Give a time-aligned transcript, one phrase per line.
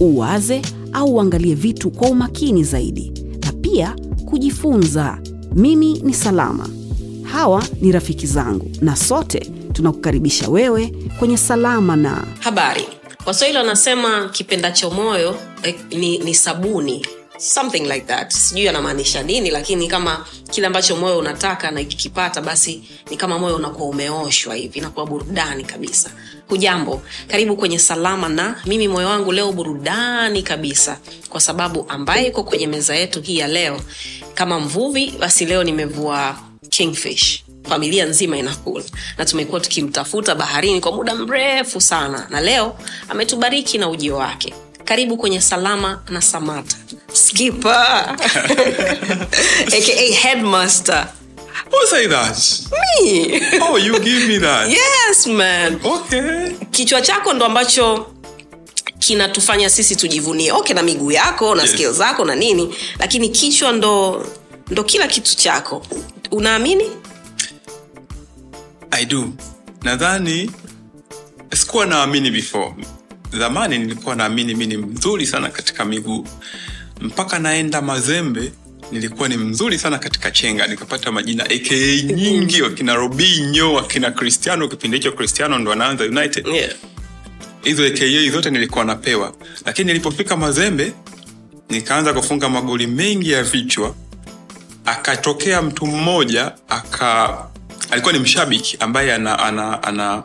[0.00, 0.62] uwaze
[0.92, 3.12] au uangalie vitu kwa umakini zaidi,
[3.44, 5.18] na pia kujifunza.
[5.54, 6.68] Mimi ni Salama,
[7.22, 9.40] hawa ni rafiki zangu, na sote
[9.72, 12.84] tunakukaribisha wewe kwenye Salama na habari.
[13.26, 17.06] Waswahili wanasema kipendacho moyo eh, ni, ni sabuni
[17.38, 18.32] something like that.
[18.32, 23.56] Sijui anamaanisha nini lakini kama kile ambacho moyo unataka na kikipata basi ni kama moyo
[23.56, 26.10] unakuwa umeoshwa hivi inakuwa burudani kabisa.
[26.48, 30.98] Hujambo karibu kwenye salama na mimi moyo wangu leo burudani kabisa.
[31.28, 33.80] Kwa sababu ambaye iko kwenye meza yetu hii ya leo
[34.34, 36.36] kama mvuvi basi leo nimevua
[36.68, 37.44] kingfish.
[37.68, 38.84] Familia nzima inakula.
[39.18, 42.26] Na tumekuwa tukimtafuta baharini kwa muda mrefu sana.
[42.30, 42.76] Na leo
[43.08, 44.54] ametubariki na ujio wake
[44.88, 46.76] karibu kwenye salama na samata
[47.12, 48.16] skipper
[49.66, 51.08] aka headmaster
[51.72, 52.36] Who say that?
[52.70, 54.68] me Oh, you give me that.
[54.70, 56.50] yes man Okay.
[56.70, 58.06] kichwa chako ndo ambacho
[58.98, 61.72] kinatufanya sisi tujivunie okay na miguu yako na Yes.
[61.72, 64.26] skill zako na nini lakini kichwa ndo
[64.70, 65.86] ndo kila kitu chako
[66.30, 66.84] unaamini
[68.90, 69.28] I do.
[69.82, 70.50] Nadhani
[71.54, 72.74] sikuwa naamini before.
[73.32, 76.26] Zamani nilikuwa naamini mi ni mzuri sana katika miguu,
[77.00, 78.52] mpaka naenda Mazembe
[78.92, 81.74] nilikuwa ni mzuri sana katika chenga, nikapata majina aka
[82.14, 84.68] nyingi, wakina Robinho, wakina Cristiano.
[84.68, 86.46] Kipindi hicho Cristiano ndo anaanza United.
[86.46, 86.70] yeah.
[87.64, 89.34] aka zote nilikuwa napewa
[89.66, 90.92] lakini nilipofika mazembe
[91.70, 93.94] nikaanza kufunga magoli mengi ya vichwa
[94.84, 97.38] akatokea mtu mmoja aka
[97.90, 100.22] alikuwa ni mshabiki ambaye ana, ana, ana,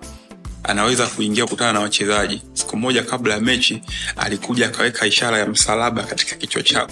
[0.63, 2.41] anaweza kuingia kukutana na wachezaji.
[2.53, 3.81] Siku moja kabla ya mechi
[4.17, 6.87] alikuja akaweka ishara ya msalaba katika kichwa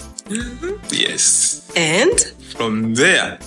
[0.90, 1.62] yes.
[1.76, 2.26] And?
[2.56, 3.38] From there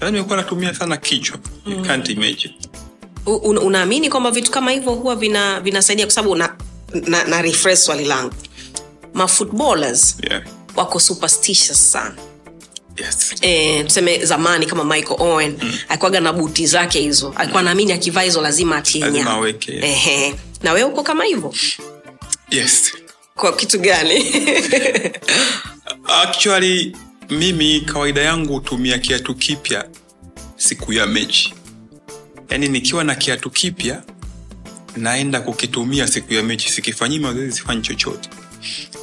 [0.00, 1.38] nimekuwa natumia sana kichwa.
[1.66, 2.54] You can't imagine.
[3.26, 6.56] Un, unaamini kwamba vitu kama hivyo huwa vina vinasaidia kwa sababu na,
[7.06, 8.34] na, na refresh swali langu.
[9.14, 10.42] Mafootballers yeah.
[10.76, 12.14] wako superstitious sana
[13.04, 13.34] yes.
[13.40, 15.72] e, tuseme zamani kama michael owen mm.
[15.88, 17.32] alikuwaga na buti zake hizo.
[17.36, 19.24] Alikuwa naamini akivaa hizo lazima atinya.
[20.62, 21.54] Na we uko kama hivyo?
[22.50, 22.92] Yes.
[23.34, 24.24] Kwa kitu gani?
[26.22, 26.96] Actually
[27.30, 29.88] mimi kawaida yangu hutumia kiatu kipya
[30.56, 31.54] siku ya mechi.
[32.50, 34.02] Yaani nikiwa na kiatu kipya
[34.96, 36.70] naenda kukitumia siku ya mechi.
[36.70, 38.28] Sikifanyii mazoezi sifanyi chochote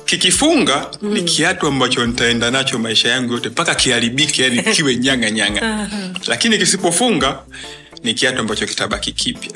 [0.10, 1.14] kikifunga mm.
[1.14, 5.90] ni kiatu ambacho nitaenda nacho maisha yangu yote mpaka kiharibike yani kiwe nyanga nyanga
[6.28, 7.40] lakini kisipofunga
[8.04, 9.52] ni kiatu ambacho kitabaki kipya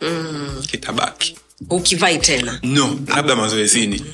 [0.00, 0.62] mm.
[0.66, 1.36] kitabaki
[1.70, 4.04] ukivai tena no labda mazoezini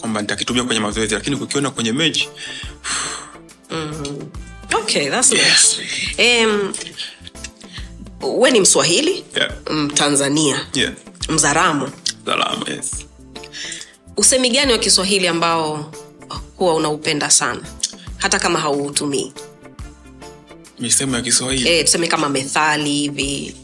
[0.00, 2.28] kwamba nitakitumia kwenye mazoezi lakini kukiona kwenye mechi
[4.74, 5.78] okay that's Yes.
[5.78, 6.46] nice.
[6.46, 6.72] um,
[8.40, 9.52] we ni mswahili yeah.
[9.70, 10.92] mtanzania yeah.
[11.28, 11.90] mzaramo
[12.26, 13.06] Zalama, yes.
[14.16, 15.92] Usemi gani wa kiswahili ambao
[16.56, 17.60] huwa unaupenda sana?
[18.16, 19.32] Hata kama hauutumii.
[20.78, 21.68] Misemo ya kiswahili?
[21.68, 23.56] E, tuseme kama methali hivi.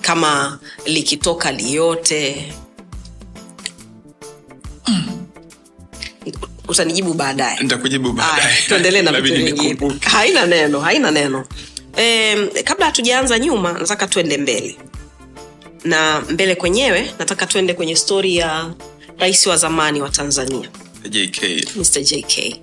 [0.00, 2.52] Kama likitoka liyote
[6.68, 7.58] utanijibu baadaye.
[7.62, 8.56] Nitakujibu baadaye.
[8.68, 9.98] tuendelee na vitu vingine.
[10.00, 11.44] haina neno haina neno.
[11.96, 14.76] E, kabla hatujaanza nyuma nataka tuende mbele
[15.84, 18.74] na mbele kwenyewe nataka tuende kwenye stori ya
[19.18, 20.68] rais wa zamani wa tanzania
[21.10, 21.42] JK.
[21.76, 22.56] mr jk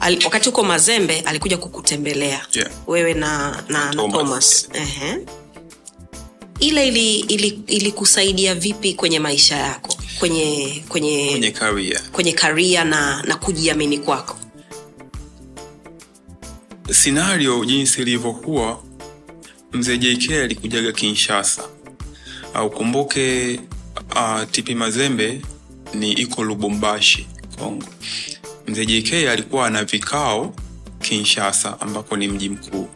[0.00, 2.70] Al, wakati huko mazembe alikuja kukutembelea Yeah.
[2.86, 4.68] wewe na, na, na Thomas.
[4.68, 4.68] thomas.
[6.60, 9.96] Ila ilikusaidia ili- ili vipi kwenye maisha yako?
[10.18, 14.36] Kwenye kwenye kwenye karia, kwenye karia na, na kujiamini kwako?
[16.90, 18.82] Sinario jinsi ilivyokuwa
[19.72, 21.62] mzee jk alikujaga kinshasa
[22.56, 23.60] au kumbuke
[24.16, 25.40] uh, tipi mazembe
[25.94, 27.26] ni iko lubumbashi
[27.58, 27.86] kongo.
[28.66, 30.54] Mzee jk alikuwa ana vikao
[31.00, 32.88] kinshasa ambako ni mji mkuu.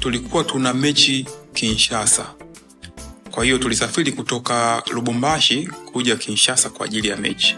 [0.00, 2.26] Tulikuwa tuna mechi kinshasa.
[3.30, 7.56] Kwa hiyo tulisafiri kutoka lubumbashi kuja kinshasa kwa ajili ya mechi.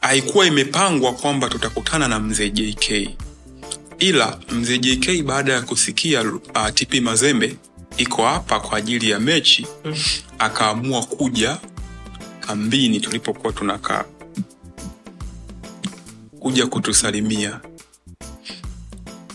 [0.00, 3.10] Haikuwa imepangwa kwamba tutakutana na mzee jk
[3.98, 7.56] ila mzee jk baada ya kusikia uh, tp mazembe
[7.96, 9.66] iko hapa kwa ajili ya mechi.
[10.38, 11.58] Akaamua kuja
[12.40, 14.04] kambini tulipokuwa tunakaa.
[16.40, 17.60] Kuja kutusalimia.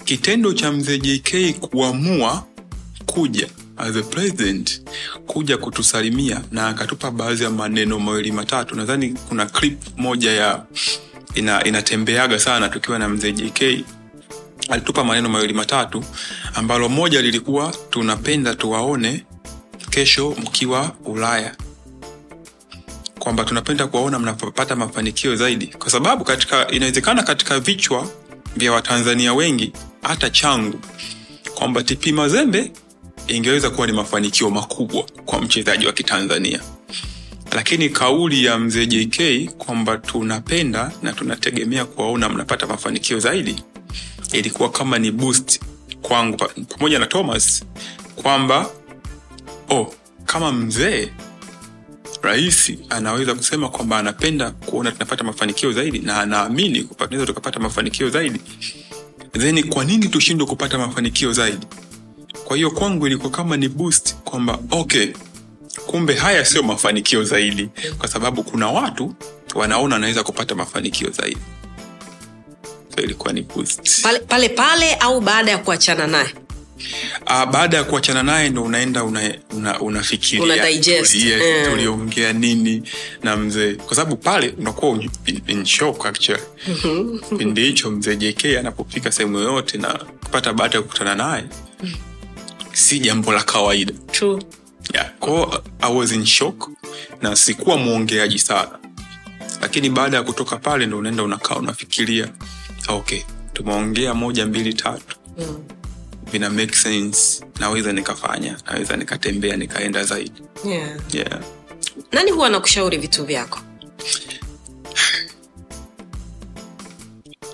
[0.06, 2.44] Kitendo cha mzee jk kuamua
[3.06, 3.48] kuja
[3.78, 4.82] as a president
[5.28, 8.76] kuja kutusalimia na akatupa baadhi ya maneno mawili matatu.
[8.76, 10.66] Nadhani kuna clip moja ya
[11.36, 13.86] ina, inatembeaga sana tukiwa na mzee jk
[14.72, 16.04] alitupa maneno mawili matatu
[16.54, 19.26] ambalo moja lilikuwa tunapenda tuwaone
[19.90, 21.56] kesho mkiwa ulaya.
[23.20, 25.68] Kwamba tunapenda kuwaona mnapopata mafanikio zaidi.
[25.68, 28.08] Kwa sababu katika inawezekana katika vichwa
[28.58, 30.80] vya watanzania wengi hata changu
[31.56, 32.72] kwamba tp mazembe
[33.28, 36.60] ingeweza kuwa ni mafanikio makubwa kwa mchezaji wa kitanzania.
[37.52, 43.64] Lakini kauli ya mzee jk kwamba tunapenda na tunategemea kuwaona mnapata mafanikio zaidi
[44.32, 45.60] ilikuwa kama ni boost
[46.02, 46.38] kwangu
[46.70, 47.64] pamoja na thomas
[48.16, 48.70] kwamba
[49.70, 49.94] oh,
[50.26, 51.10] kama mzee
[52.22, 58.42] rais anaweza kusema kwamba anapenda kuona tunapata mafanikio zaidi na anaamini tunaweza tukapata mafanikio zaidi.
[59.32, 61.68] Then kwa nini tushindwe kupata mafanikio zaidi?
[62.46, 65.08] Kwa hiyo kwangu ilikuwa kama ni boost kwamba okay
[65.88, 69.16] kumbe haya sio mafanikio zaidi kwa sababu kuna watu
[69.56, 71.42] wanaona anaweza kupata mafanikio zaidi
[73.02, 76.34] so ilikuwa ni boost pale pale, pale au baada ya kuachana naye
[77.28, 81.16] uh, baada ya kuachana naye ndo unaenda una, una, unafikiria Una digest.
[81.16, 81.72] yes, Mm.
[81.72, 82.84] tuliongea nini
[83.24, 86.44] na mzee kwa sababu pale unakuwa in, in shock actually
[87.30, 89.88] kipindi hicho mzee jk anapofika sehemu yoyote na
[90.24, 91.44] kupata baada ya kukutana naye
[92.74, 94.42] si jambo la kawaida True.
[94.94, 95.12] yeah.
[95.20, 96.70] ko i was in shock
[97.22, 98.80] na sikuwa mwongeaji sana
[99.62, 102.28] lakini baada ya kutoka pale ndo unaenda unakaa unafikiria
[102.88, 103.22] okay
[103.54, 105.64] tumeongea moja mbili tatu Mm.
[106.32, 110.90] vina make sense naweza nikafanya naweza nikatembea nikaenda zaidi Yeah.
[111.14, 111.40] yeah.
[112.12, 113.60] nani huwa nakushauri vitu vyako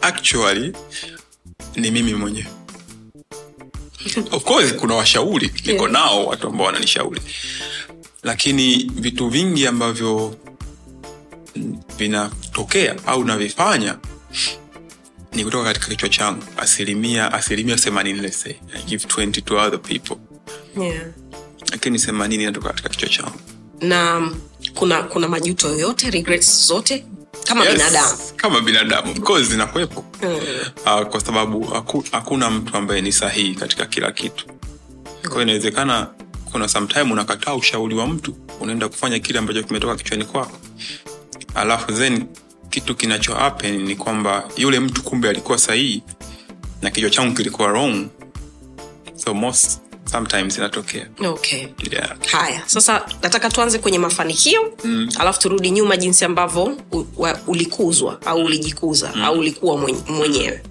[0.01, 0.73] actually
[1.75, 2.47] ni mimi mwenyewe
[4.31, 5.91] of course kuna washauri niko Yeah.
[5.91, 7.21] nao watu ambao wananishauri
[8.23, 10.35] lakini vitu vingi ambavyo
[11.97, 13.97] vinatokea au navifanya
[15.37, 20.17] ni kutoka katika kichwa changu asilimia asilimia themanini lese I give 20 to other people.
[20.83, 21.05] Yeah.
[21.71, 23.39] lakini themanini inatoka katika kichwa changu
[23.81, 24.31] na
[24.73, 27.05] kuna kuna majuto yoyote regrets zote
[27.47, 28.17] kama Yes, binadamu.
[28.35, 29.13] kama binadamu.
[29.43, 30.05] Zinakuwepo.
[30.23, 30.35] Mm.
[30.85, 31.63] uh, kwa sababu
[32.11, 34.45] hakuna mtu ambaye ni sahihi katika kila kitu.
[35.21, 36.07] Kwa hiyo inawezekana
[36.51, 40.57] kuna sometime unakataa ushauri wa mtu unaenda kufanya kile ambacho kimetoka kichwani kwako.
[41.55, 42.25] Alafu then
[42.81, 46.03] kitu kinacho happen ni kwamba yule mtu kumbe alikuwa sahihi
[46.81, 48.05] na kichwa changu kilikuwa wrong
[49.15, 49.79] so most
[50.11, 52.15] sometimes inatokea okay yeah.
[52.31, 55.09] haya sasa nataka tuanze kwenye mafanikio mm.
[55.19, 56.77] alafu turudi nyuma jinsi ambavyo
[57.47, 59.21] ulikuzwa au ulijikuza mm.
[59.23, 59.77] au ulikuwa
[60.09, 60.63] mwenyewe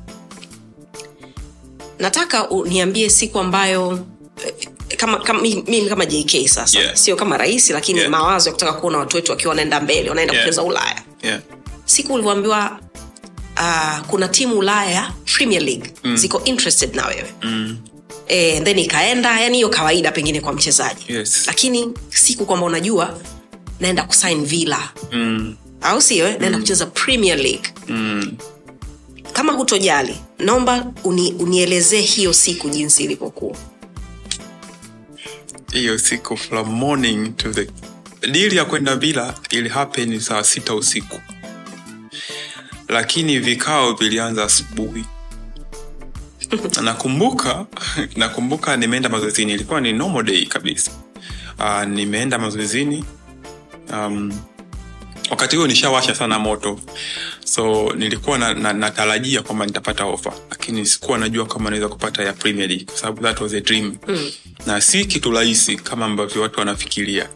[1.98, 4.06] nataka niambie siku ambayo
[4.46, 6.96] eh, kama, kama mimi kama jk sasa Yeah.
[6.96, 8.10] sio kama rahisi lakini Yeah.
[8.10, 10.46] mawazo ya kutaka kuona watu wetu wakiwa wanaenda mbele wanaenda Yeah.
[10.46, 11.40] kucheza ulaya Yeah.
[11.86, 12.80] Siku ulivyoambiwa
[13.56, 16.16] uh, kuna timu ulaya premier league mm.
[16.16, 17.78] ziko interested na wewe Mm.
[18.28, 21.44] e, then ikaenda yani hiyo kawaida pengine kwa mchezaji Yes.
[21.46, 23.18] lakini siku kwamba unajua
[23.80, 25.56] naenda kusign villa Mm.
[25.80, 26.36] au sio eh?
[26.40, 28.32] naenda kucheza premier league Mm.
[29.32, 33.56] kama hutojali naomba uni, unielezee hiyo siku jinsi ilivyokuwa
[35.72, 37.68] hiyo siku from morning to the
[38.30, 41.20] dili ya kwenda bila ili saa sita usiku
[42.88, 45.04] lakini vikao vilianza asubuhi.
[46.76, 47.66] Na nakumbuka
[48.16, 49.52] nakumbuka nimeenda mazoezini.
[49.52, 50.90] Ilikuwa ni normal day kabisa.
[51.58, 53.04] Uh, nimeenda mazoezini.
[53.92, 54.32] Um,
[55.30, 56.80] wakati huo nishawasha sana moto.
[57.44, 60.32] So nilikuwa na, na, natarajia kwamba nitapata ofa.
[60.50, 63.96] Lakini sikuwa najua kama naweza kupata ya premier league kwa sababu that was a dream.
[64.08, 64.30] Mm.
[64.66, 67.28] na si kitu rahisi kama ambavyo watu wanafikiria.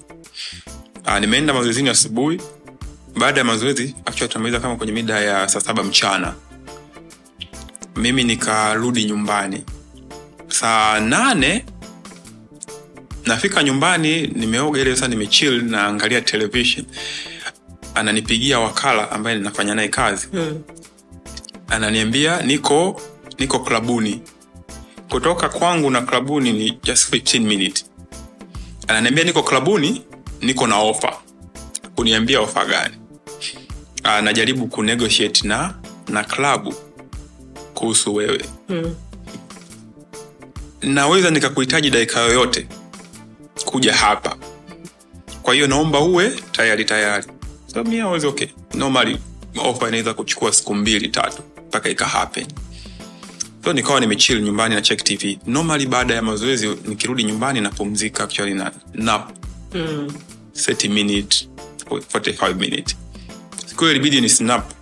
[1.07, 2.40] Uh, nimeenda mazoezini asubuhi
[3.16, 6.34] baada ya mazoezi actually tumaliza kama kwenye mida ya saa saba mchana.
[7.96, 9.64] Mimi nikarudi nyumbani.
[10.48, 11.64] Saa nane
[13.26, 16.86] nafika nyumbani nimeoga ile sasa nimechill naangalia television.
[17.94, 20.28] Ananipigia wakala ambaye ninafanya naye kazi.
[20.32, 20.62] Mm.
[21.68, 23.00] ananiambia niko
[23.38, 24.22] niko klabuni.
[25.08, 27.84] Kutoka kwangu na klabuni ni just 15 minute
[28.88, 30.02] ananiambia niko klabuni
[30.40, 31.16] niko na ofa
[31.96, 32.94] kuniambia ofa gani
[34.02, 35.75] anajaribu kunegotiate na
[36.09, 36.75] na klabu
[37.75, 38.45] kuhusu wewe.
[38.69, 38.95] Mm.
[40.83, 42.66] naweza nikakuhitaji dakika yoyote
[43.64, 44.37] kuja hapa.
[45.42, 47.26] Kwa hiyo naomba uwe tayari tayari.
[47.66, 48.49] So me I okay.
[48.75, 49.19] Normally
[49.59, 52.47] offer inaweza kuchukua siku mbili tatu mpaka ika happen.
[53.64, 58.54] So nikawa nimechill nyumbani na check tv normally baada ya mazoezi nikirudi nyumbani napumzika actually
[58.54, 59.30] na nap.
[59.75, 60.12] Mm.
[60.54, 61.49] 30 minute
[61.90, 62.97] 45 minute
[63.70, 64.72] siku hiyo ilibidi ni snap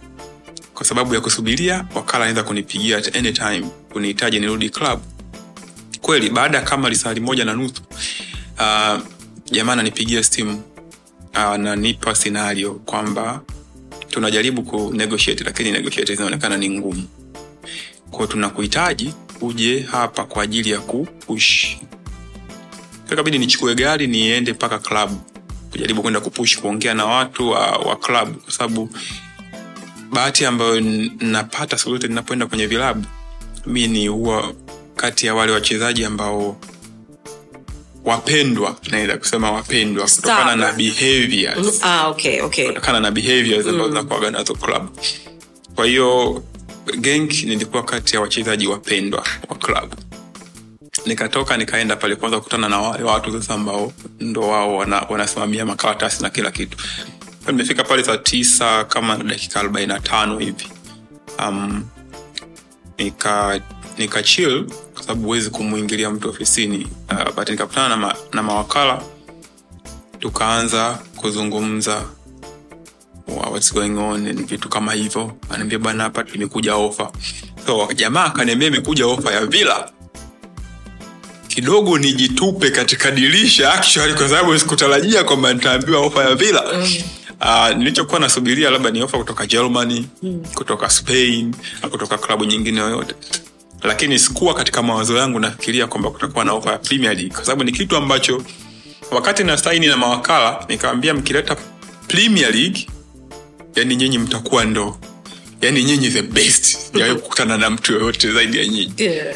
[0.74, 3.52] kwa sababu ya kusubiria wakala anaweza kunipigia at
[3.92, 5.00] kunihitaji nirudi club.
[6.00, 7.82] Kweli baada ya kama lisali moja na nusu
[8.58, 9.00] uh,
[9.50, 10.62] jamaa ananipigia simu
[11.34, 13.40] uh, nanipa scenario kwamba
[14.10, 17.08] tunajaribu ku negotiate lakini zinaonekana ni ngumu.
[18.10, 21.76] Kwao tunakuhitaji uje hapa kwa ajili ya kupush
[23.12, 25.10] ikabidi nichukue gari niende mpaka club
[25.78, 28.90] kujaribu kwenda kupush kuongea na watu wa, wa club kwa sababu
[30.12, 30.80] bahati ambayo
[31.20, 33.04] napata siku zote ninapoenda kwenye vilabu
[33.66, 34.52] mi ni huwa
[34.96, 36.56] kati ya wale wachezaji ambao
[38.04, 42.66] wapendwa naweza kusema wapendwa kutokana na behaviors Mm, ah, okay, okay.
[42.68, 44.98] kutokana na behaviors ambazo zinakuwaga nazo club.
[45.74, 46.42] Kwa hiyo
[47.00, 49.94] genk nilikuwa kati ya wachezaji wapendwa wa club
[51.08, 56.22] nikatoka nikaenda pale kwanza kukutana na wale watu sasa ambao ndo wao wana- wanasimamia makaratasi
[56.22, 56.78] na kila kitu.
[57.46, 60.68] Nimefika pale saa tisa kama dakika arobaini na tano hivi.
[61.38, 61.84] Um,
[62.98, 63.60] nika
[63.98, 66.88] nika chill kwa sababu huwezi kumwingilia mtu ofisini.
[67.10, 69.02] Uh, but nikakutana na, ma, na mawakala
[70.18, 72.02] tukaanza kuzungumza
[73.50, 74.32] what's going on?
[74.46, 75.36] Vitu kama hivyo.
[75.50, 77.12] Anaambia bwana hapa imekuja ofa.
[77.66, 79.90] So jamaa akaniambia imekuja ofa ya vila
[81.58, 86.64] kidogo nijitupe katika dirisha actually kwa sababu sikutarajia kwamba nitaambiwa ofa ya vila
[87.40, 90.42] Uh, nilichokuwa nasubiria labda ni ofa kutoka germany mm.
[90.54, 91.54] kutoka spain
[91.90, 93.14] kutoka klabu nyingine yoyote.
[93.82, 97.34] Lakini sikuwa katika mawazo yangu nafikiria kwamba kutakuwa na ofa ya premier league.
[97.34, 98.42] Kwa sababu ni kitu ambacho
[99.10, 101.56] wakati na saini na mawakala nikawambia mkileta
[102.08, 102.86] premier league
[103.76, 104.98] yani nyinyi mtakuwa ndo
[105.60, 106.78] yani nyinyi the best.
[106.98, 108.92] Jawai kukutana na mtu yoyote zaidi ya nyinyi.
[108.96, 109.34] Yeah.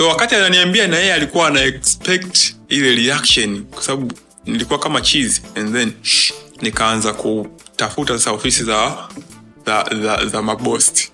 [0.00, 4.12] So wakati ananiambia na yeye alikuwa ana expect ile reaction kwa sababu
[4.46, 5.92] nilikuwa kama cheese and then
[6.60, 9.08] nikaanza kutafuta sasa ofisi za
[9.66, 11.12] za, za, za mabosti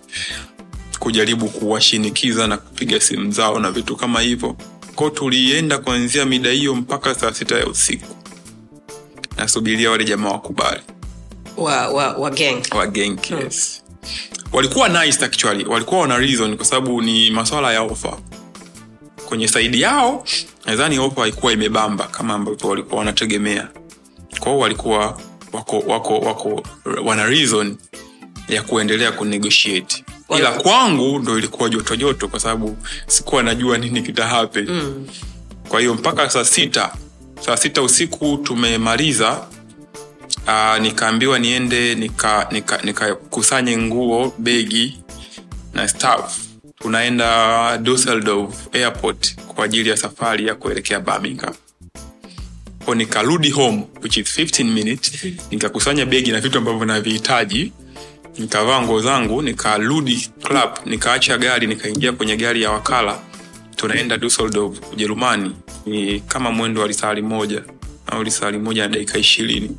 [0.99, 4.57] kujaribu kuwashinikiza na kupiga simu zao na vitu kama hivyo.
[4.95, 8.17] Ko tulienda kuanzia mida hiyo mpaka saa sita ya usiku.
[9.37, 10.81] Nasubiria wale jamaa wakubali.
[11.57, 12.63] Wa, wa, wa gang.
[12.77, 13.83] Wa Genk, yes.
[14.53, 15.65] walikuwa nice actually.
[15.65, 18.19] Walikuwa wana reason kwa sababu ni maswala ya ofa
[19.27, 20.25] kwenye saidi yao
[20.67, 23.69] nadhani opo haikuwa imebamba kama ambavyo walikuwa wanategemea.
[24.41, 25.21] Kwao walikuwa
[25.53, 26.63] wako wako wako
[27.05, 27.77] wana reason
[28.49, 30.05] ya kuendelea kunegotiate.
[30.39, 35.07] Ila kwangu ndo ilikuwa joto joto kwa sababu sikuwa najua nini kitahape mm.
[35.69, 36.93] kwa hiyo mpaka saa sita
[37.41, 39.47] saa sita usiku tumemaliza
[40.47, 44.99] uh, nikaambiwa niende nikakusanye nika, nika nguo begi
[45.75, 46.46] na staff
[46.79, 51.55] tunaenda Dusseldorf airport kwa ajili ya safari ya kuelekea Birmingham.
[52.85, 55.13] Ko nikarudi home which is 15 minutes.
[55.51, 57.73] Nikakusanya begi na vitu ambavyo navihitaji.
[58.39, 63.19] Nikavaa nguo zangu nikarudi club nikaacha gari nikaingia kwenye gari ya wakala.
[63.77, 65.57] Tunaenda Dusseldorf ujerumani.
[65.87, 67.63] Ni kama mwendo wa lisali moja
[68.07, 69.71] au lisali moja na dakika ishirini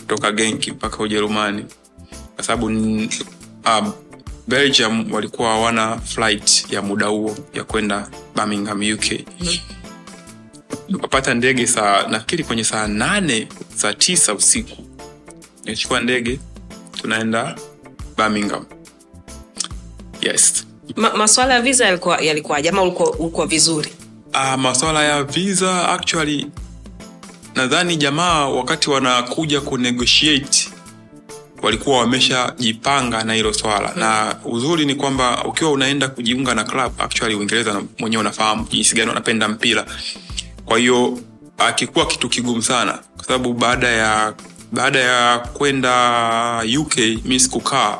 [0.00, 1.64] kutoka genki mpaka ujerumani.
[2.34, 3.88] Kwa sababu uh,
[4.48, 9.04] belgium walikuwa hawana flight ya muda huo ya kwenda birmingham uk
[10.90, 14.76] tukapata ndege saa nafikiri kwenye saa nane saa tisa usiku.
[15.64, 16.40] Nichukua ndege
[16.92, 17.56] tunaenda
[18.16, 18.64] birmingham.
[20.20, 20.66] Yes.
[20.96, 22.68] Ma, maswala ya visa yalikuwa yalikuwaje?
[22.68, 23.92] Ama ulikuwa vizuri?
[24.34, 26.46] Uh, maswala ya visa actually
[27.54, 30.68] nadhani jamaa wakati wanakuja kunegotiate
[31.64, 33.92] walikuwa wameshajipanga na hilo swala.
[33.94, 34.00] Mm.
[34.00, 39.08] na uzuri ni kwamba ukiwa unaenda kujiunga na club actually uingereza mwenyewe unafahamu jinsi gani
[39.08, 39.86] wanapenda mpira.
[40.64, 41.18] Kwa hiyo
[41.58, 42.98] akikuwa kitu kigumu sana.
[43.16, 44.34] Kwa sababu baada ya
[44.72, 47.98] baada ya kwenda uk mi sikukaa.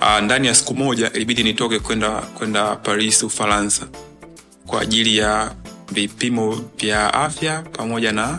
[0.00, 3.86] Uh, ndani ya siku moja ilibidi nitoke kwenda kwenda paris ufaransa.
[4.66, 5.54] Kwa ajili ya
[5.92, 8.38] vipimo vya afya pamoja na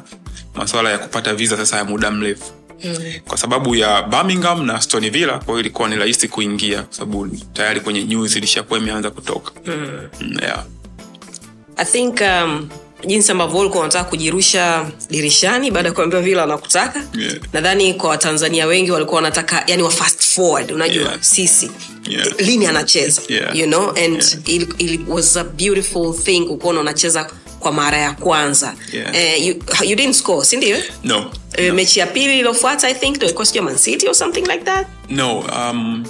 [0.56, 2.54] masuala ya kupata visa sasa ya muda mrefu
[2.86, 3.14] mm.
[3.28, 7.28] kwa sababu ya birmingham na stony villa kwa hiyo ilikuwa ni rahisi kuingia kwa sababu
[7.54, 10.00] tayari kwenye news ilishakuwa imeanza kutoka Mm.
[10.22, 10.66] Mm, yeah.
[11.78, 12.70] i think um,
[13.08, 17.36] jinsi ambavyo ulikuwa unataka kujirusha dirishani baada ya kuambiwa vile wanakutaka Yeah.
[17.54, 21.18] nadhani kwa watanzania wengi walikuwa wanataka yani wa fast forward unajua Yeah.
[21.22, 21.72] sisi
[22.10, 22.28] Yeah.
[22.40, 23.56] lini anacheza Yeah.
[23.56, 23.98] you know and
[24.46, 24.62] Yeah.
[24.62, 28.76] it, it was a beautiful thing ukuona unacheza kwa mara ya kwanza.
[28.94, 29.16] Yeah.
[29.16, 31.32] eh, you, you didn't score sindio no.
[31.58, 33.76] Eh, mechi ya pili iliyofuata i think ndo ilikuwa sijua Man
[34.08, 34.88] or something like that?
[35.10, 36.06] No um,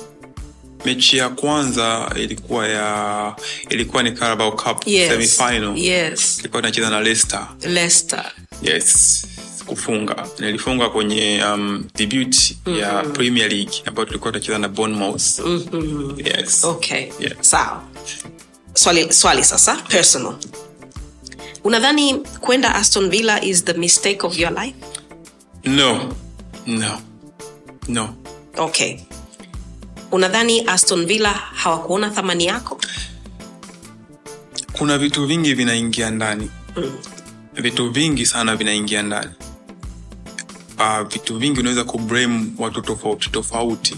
[0.85, 3.35] mechi ya kwanza ilikuwa ya
[3.69, 5.09] ilikuwa ni Carabao Cup yes.
[5.11, 5.77] semifinal.
[5.77, 6.39] Yes.
[6.39, 7.47] Ilikuwa tunacheza na Leicester.
[7.61, 8.31] Leicester.
[8.61, 9.25] Yes.
[9.65, 10.27] Kufunga.
[10.39, 12.35] Nilifunga kwenye um, debut
[12.79, 15.39] ya Premier League ambayo tulikuwa tunacheza na Bournemouth.
[16.17, 16.63] Yes.
[16.63, 17.07] Okay.
[17.19, 17.35] Yeah.
[17.41, 17.83] sawa.
[18.73, 20.35] Swali, swali sasa personal
[21.65, 24.75] unadhani kwenda aston villa is the mistake of your life?
[25.65, 26.13] No.
[26.67, 27.01] No.
[27.87, 28.15] No.
[28.57, 28.99] Okay.
[30.11, 32.79] Unadhani aston villa hawakuona thamani yako?
[34.73, 36.49] Kuna vitu vingi vinaingia ndani.
[37.53, 39.31] Vitu vingi sana vinaingia ndani.
[40.79, 43.95] Uh, vitu vingi unaweza kublame watu tofauti tofauti.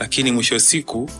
[0.00, 1.10] Lakini mwisho wa siku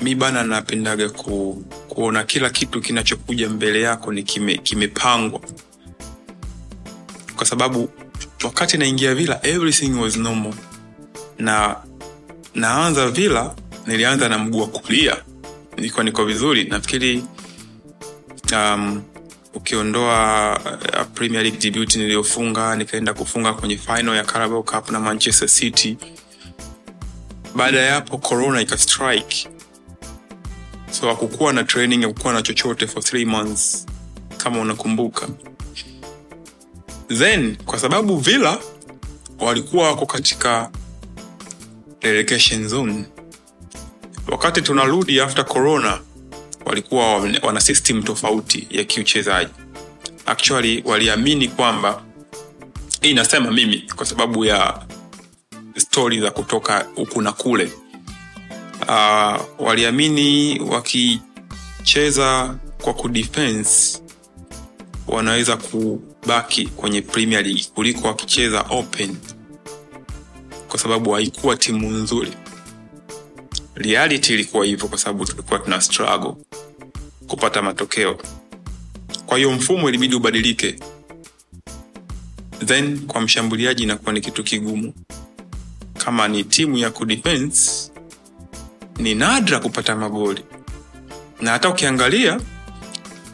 [0.00, 5.40] mi bana napendaga ku, kuona kila kitu kinachokuja mbele yako ni kime- kimepangwa.
[7.36, 7.90] Kwa sababu
[8.44, 10.54] wakati naingia vila everything was normal.
[11.38, 11.76] Na
[12.54, 13.54] naanza vila
[13.86, 15.16] nilianza na mguu wa kulia.
[15.76, 16.64] Nilikuwa niko vizuri.
[16.64, 17.24] Nafikiri
[18.52, 19.02] um,
[19.54, 25.48] ukiondoa uh, premier league debut niliyofunga nikaenda kufunga kwenye final ya carabao cup na manchester
[25.48, 25.96] city.
[27.54, 29.48] Baada ya hapo corona ikastrike
[30.92, 33.86] so hakukuwa na training hakukuwa na chochote for three months
[34.36, 35.28] kama unakumbuka.
[37.18, 38.58] Then kwa sababu villa
[39.40, 40.70] walikuwa wako katika
[42.00, 43.04] relocation zone.
[44.28, 46.00] Wakati tunarudi after corona
[46.64, 49.52] walikuwa wana- wana system tofauti ya kiuchezaji.
[50.26, 52.02] Actually waliamini kwamba
[53.00, 54.86] hii nasema mimi kwa sababu ya
[55.76, 57.72] stori za kutoka huku na kule
[58.88, 64.02] uh, waliamini wakicheza kwa kudefense
[65.08, 69.16] wanaweza kubaki kwenye premier league kuliko wakicheza open
[70.68, 72.32] kwa sababu haikuwa timu nzuri.
[73.74, 76.34] Reality ilikuwa hivyo kwa sababu tulikuwa tuna struggle
[77.28, 78.18] kupata matokeo.
[79.26, 80.78] Kwa hiyo mfumo ilibidi ubadilike.
[82.64, 84.94] Then kwa mshambuliaji inakuwa ni kitu kigumu.
[85.98, 87.91] Kama ni timu ya kudefense
[89.02, 90.44] ni nadra kupata magoli
[91.40, 92.40] na hata ukiangalia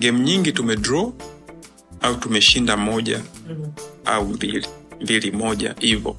[0.00, 1.12] game nyingi tumedraw
[2.00, 3.20] au tumeshinda moja
[4.04, 4.66] au mbili
[5.00, 6.16] mbili moja hivo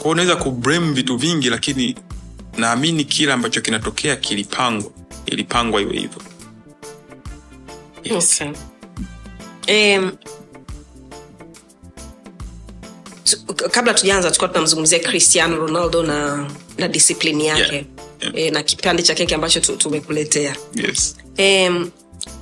[0.00, 1.96] kwao unaweza kublame vitu vingi lakini
[2.56, 4.90] naamini kile ambacho kinatokea kilipangwa
[5.26, 6.22] ilipangwa iwe hivyo
[8.04, 8.42] yes.
[9.62, 9.98] Okay.
[9.98, 10.12] Um,
[13.70, 17.84] kabla tujaanza tulikuwa tunamzungumzia cristiano ronaldo na na disiplini yake Yeah.
[18.24, 18.38] Yeah.
[18.38, 21.16] E, na kipande cha keki ambacho tumekuletea Yes.
[21.38, 21.70] e,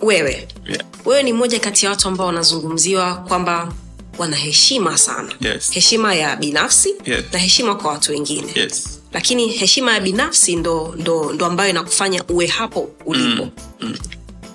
[0.02, 0.84] wewe Yeah.
[1.04, 3.72] wewe ni mmoja kati ya watu ambao wanazungumziwa kwamba
[4.18, 5.70] wana heshima sana Yes.
[5.70, 7.24] heshima ya binafsi Yes.
[7.32, 9.00] na heshima kwa watu wengine Yes.
[9.12, 13.48] lakini heshima ya binafsi ndo, ndo, ndo ambayo inakufanya uwe hapo ulipo
[13.80, 13.96] Mm,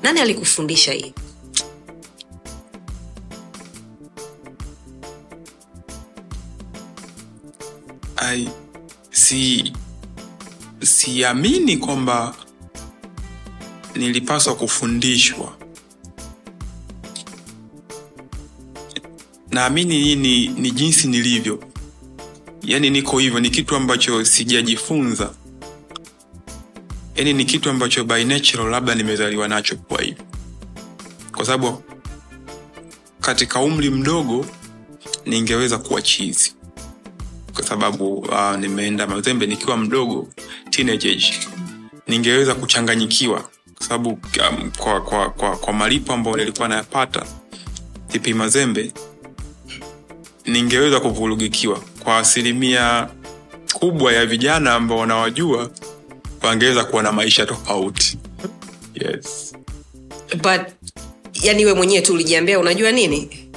[0.04, 1.13] nani alikufundisha hii
[8.18, 8.50] I,
[9.12, 9.74] si
[10.84, 12.36] siamini kwamba
[13.96, 15.58] nilipaswa kufundishwa.
[19.52, 21.63] Naamini hii ni, ni jinsi nilivyo.
[22.63, 25.34] Yaani niko hivyo ni kitu ambacho sijajifunza.
[27.16, 30.22] Yaani ni kitu ambacho by natural labda nimezaliwa nacho kwa hivi.
[31.36, 31.84] Kwa sababu
[33.22, 34.46] katika umri mdogo
[35.26, 36.54] ningeweza kuwa chizi
[37.58, 40.28] kwa sababu uh, nimeenda mazembe nikiwa mdogo
[40.70, 41.34] teenage age
[42.08, 43.39] ningeweza kuchanganyikiwa
[43.76, 47.26] kwa sababu um, kwa, kwa, kwa, kwa malipo ambayo nilikuwa nayapata
[48.08, 48.91] tipi mazembe
[50.46, 51.82] ningeweza kuvurugikiwa.
[52.04, 53.10] Kwa asilimia
[53.74, 55.70] kubwa ya vijana ambao wanawajua
[56.41, 58.17] wangeweza kuwa na maisha tofauti.
[58.96, 59.54] Yes.
[60.32, 60.62] but
[61.43, 63.50] yani we mwenyewe tu ulijiambia unajua nini?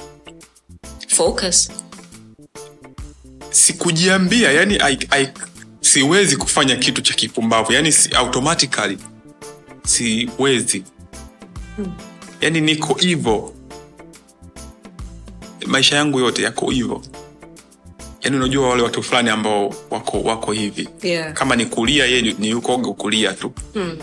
[1.07, 1.71] Focus
[3.51, 5.27] sikujiambia yani I, I,
[5.81, 8.97] siwezi kufanya kitu cha kipumbavu yani si, automatically
[9.85, 10.83] siwezi.
[12.41, 13.53] Yani niko hivo.
[15.65, 17.01] Maisha yangu yote yako hivo.
[18.21, 20.89] Yani unajua wale watu fulani ambao wako wako hivi.
[21.01, 21.33] Yeah.
[21.33, 23.53] kama ni kulia ye ni- yuko kulia tu.
[23.73, 23.97] Hmm.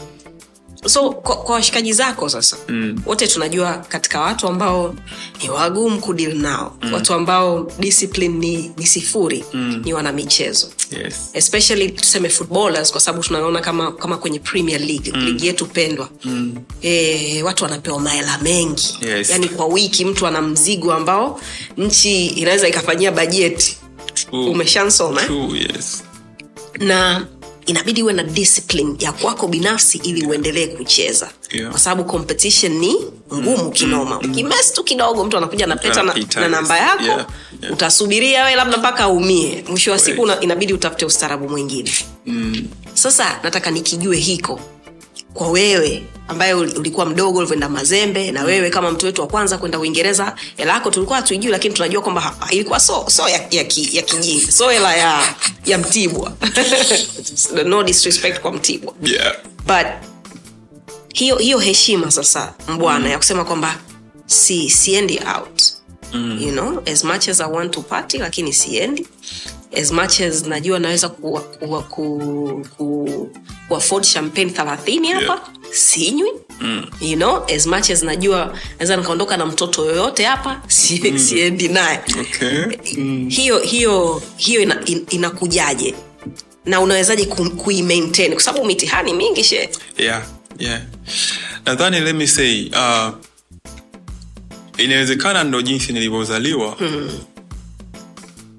[0.86, 3.02] So kwa, kwa washikaji zako sasa mm.
[3.06, 4.94] wote tunajua katika watu ambao
[5.42, 6.92] ni wagumu kudil nao mm.
[6.94, 9.82] watu ambao discipline ni, ni sifuri mm.
[9.84, 11.30] ni wana michezo yes.
[11.32, 15.24] especially tuseme footballers kwa sababu tunaona kama kama kwenye premier league mm.
[15.24, 16.54] ligi yetu pendwa mm.
[16.82, 19.30] e, watu wanapewa mahela mengi Yes.
[19.30, 21.40] yani kwa wiki mtu ana mzigo ambao
[21.76, 23.76] nchi inaweza ikafanyia bajeti
[24.32, 25.26] umeshansoma eh?
[25.26, 26.02] True, yes.
[26.78, 27.26] na
[27.68, 31.30] inabidi uwe na discipline ya kwako binafsi ili uendelee kucheza.
[31.52, 31.70] Yeah.
[31.70, 32.94] kwa sababu competition ni
[33.34, 34.18] ngumu kinoma.
[34.20, 37.26] Ukimes tu kidogo mtu anakuja na peta na, na namba yako Yeah,
[37.62, 37.72] yeah.
[37.72, 39.64] utasubiria we labda mpaka aumie.
[39.68, 41.92] Mwisho wa siku inabidi utafute ustaarabu mwingine.
[42.26, 42.68] Mm.
[42.94, 44.60] sasa nataka nikijue hiko
[45.38, 49.78] kwa wewe ambaye ulikuwa mdogo ulivyoenda mazembe na wewe kama mtu wetu wa kwanza kwenda
[49.78, 53.96] uingereza hela yako tulikuwa hatuijui lakini tunajua kwamba hapa ilikuwa so, so ya, ya, ki,
[53.96, 56.32] ya kijini so hela ya, ya mtibwa
[57.66, 59.36] no disrespect kwa mtibwa Yeah.
[59.66, 59.86] but
[61.14, 63.10] hiyo hiyo heshima sasa mbwana mm.
[63.10, 63.76] ya kusema kwamba
[64.26, 65.62] si siendi out
[66.12, 66.38] mm.
[66.42, 69.06] you know as much as i want to party lakini siendi
[69.82, 73.30] as much as najua naweza ku, ku, ku, ku,
[73.68, 75.76] ku afford champagne thelathini hapa Yeah.
[75.76, 76.86] sinywi mm.
[77.00, 81.18] you know as much as najua naweza nikaondoka na mtoto yoyote hapa si, mm.
[81.18, 82.64] siendi naye Okay.
[82.96, 83.28] Mm.
[83.28, 85.94] hiyo hiyo hiyo ina, in, inakujaje
[86.64, 87.50] na unawezaje ku-
[88.34, 89.68] kwa sababu mitihani mingi she
[89.98, 90.22] yeah,
[90.58, 90.80] yeah.
[91.66, 93.08] nadhani let me say uh,
[94.78, 96.76] inawezekana ndo jinsi nilivyozaliwa.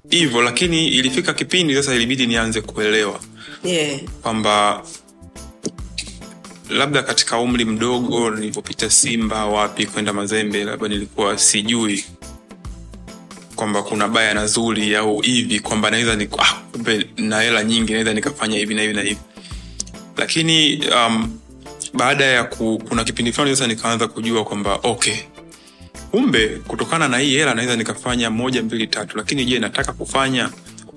[0.09, 3.19] Hivyo lakini ilifika kipindi sasa ilibidi nianze kuelewa.
[3.63, 3.99] Yeah.
[4.21, 4.83] kwamba
[6.69, 12.05] labda katika umri mdogo nilivyopita simba wapi kwenda mazembe labda nilikuwa sijui
[13.55, 17.91] kwamba kuna baya na zuri au hivi kwamba naweza ni ah, kumbe na hela nyingi
[17.91, 19.19] naweza nikafanya hivi na hivi na hivi.
[20.17, 21.39] Lakini um,
[21.93, 25.15] baada ya ku, kuna kipindi fulani sasa nikaanza kujua kwamba okay
[26.11, 29.17] kumbe kutokana na hii hela naweza nikafanya moja mbili tatu.
[29.17, 30.49] Lakini je nataka kufanya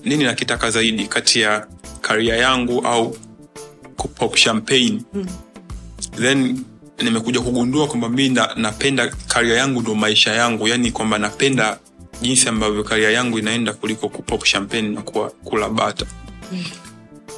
[0.04, 1.66] nini nakitaka zaidi kati ya
[2.00, 3.16] karia yangu au
[3.96, 5.02] kupop champagne?
[5.14, 5.26] Mm.
[6.16, 6.64] then
[7.02, 10.68] nimekuja kugundua kwamba mi na, napenda karia yangu ndo maisha yangu.
[10.68, 11.78] Yani kwamba napenda
[12.22, 16.06] jinsi ambavyo karia yangu inaenda kuliko kupop champagne na kuwa, kula bata.
[16.52, 16.64] Mm.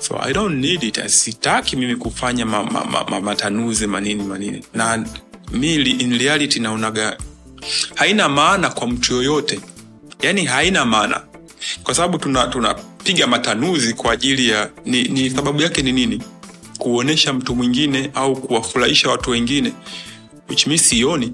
[0.01, 1.07] so i don't need it.
[1.07, 4.65] Sitaki mimi kufanya ma, ma, ma, ma, matanuzi manini manini.
[4.75, 5.05] Na
[5.53, 7.17] mi in reality naonaga
[7.94, 9.61] haina maana kwa mtu yoyote.
[10.22, 11.20] Yani haina maana.
[11.83, 12.53] Kwa sababu tunapiga
[13.14, 16.22] tuna matanuzi kwa ajili ya ni, ni sababu yake ni nini?
[16.79, 19.72] Kuonyesha mtu mwingine au kuwafurahisha watu wengine
[20.48, 21.33] which sioni.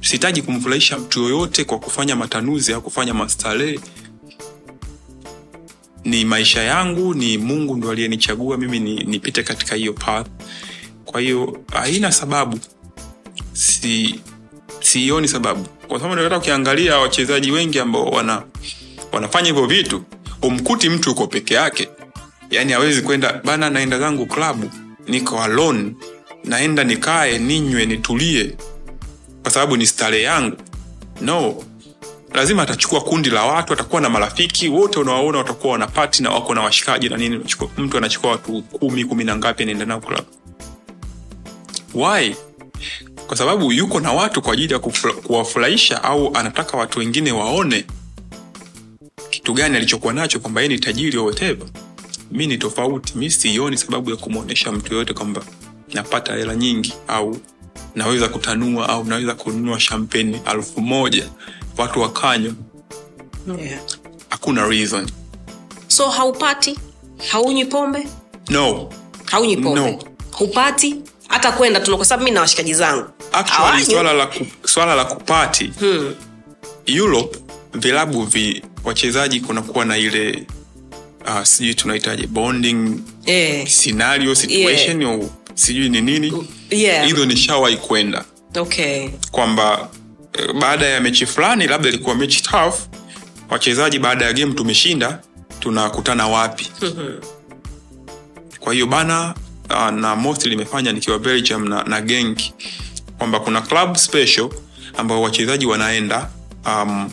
[0.00, 3.80] Sihitaji kumfurahisha mtu yoyote kwa kufanya matanuzi au kufanya mastarehe.
[6.04, 10.26] Ni maisha yangu ni mungu ndo aliyenichagua mimi nipite katika hiyo path.
[11.04, 12.58] Kwa hiyo haina sababu.
[13.52, 14.20] Si
[14.88, 15.64] sioni sababu.
[15.88, 18.42] Kwa sababu hata ukiangalia wachezaji wengi ambao wana
[19.12, 20.02] wanafanya hivyo vitu
[20.42, 21.88] umkuti mtu uko peke yake.
[22.50, 24.70] Yani hawezi kwenda bana naenda zangu klabu
[25.08, 25.92] niko alone
[26.44, 28.56] naenda nikae ninywe nitulie
[29.42, 30.56] kwa sababu ni starehe yangu.
[31.20, 31.54] No.
[32.34, 36.60] Lazima atachukua kundi la watu atakuwa na marafiki wote unawaona watakuwa wanapati na wako na
[36.62, 37.40] washikaji na nini
[37.78, 40.26] mtu anachukua watu kumi kumi na ngapi anaenda nao klabu.
[41.94, 42.34] Why
[43.28, 44.78] kwa sababu yuko na watu kwa ajili ya
[45.22, 47.84] kuwafurahisha au anataka watu wengine waone
[49.30, 51.66] kitu gani alichokuwa nacho kwamba yeye ni tajiri au whatever.
[52.30, 55.42] Mi ni tofauti mi sioni sababu ya kumwonyesha mtu yoyote kwamba
[55.94, 57.38] napata hela nyingi au
[57.94, 61.28] naweza kutanua au naweza kununua shampeni alfu moja.
[61.76, 62.52] Watu wakanywa
[63.58, 64.68] yeah.
[64.68, 65.10] reason.
[65.88, 66.78] So haupati?
[67.30, 68.08] Haunywi pombe?
[68.48, 68.88] No.
[69.24, 69.80] Haunywi pombe?
[69.90, 70.02] No.
[70.32, 70.96] hupati
[71.28, 75.04] hata kwenda tuna kwa sababu mi na washikaji zangu actually swala la, ku, swala la
[75.04, 76.14] kupati hmm.
[76.86, 77.38] europe
[77.74, 80.46] vilabu vi wachezaji kunakuwa na ile
[81.26, 83.66] uh, sijui tunahitaji bonding yeah.
[83.66, 86.46] scenario situation au sijui ni nini.
[86.70, 87.06] Yeah.
[87.06, 88.24] hizo nishawahi kwenda.
[88.56, 89.08] Okay.
[89.30, 89.88] Kwamba
[90.32, 92.74] eh, baada ya mechi fulani labda ilikuwa mechi tough
[93.50, 95.20] wachezaji baada ya game tumeshinda
[95.60, 96.70] tunakutana wapi?
[98.60, 99.34] Kwa hiyo bana
[99.70, 102.38] uh, na mostly limefanya nikiwa belgium na, na genk
[103.18, 104.48] kwamba kuna club special
[104.96, 106.30] ambao wachezaji wanaenda
[106.66, 107.10] um,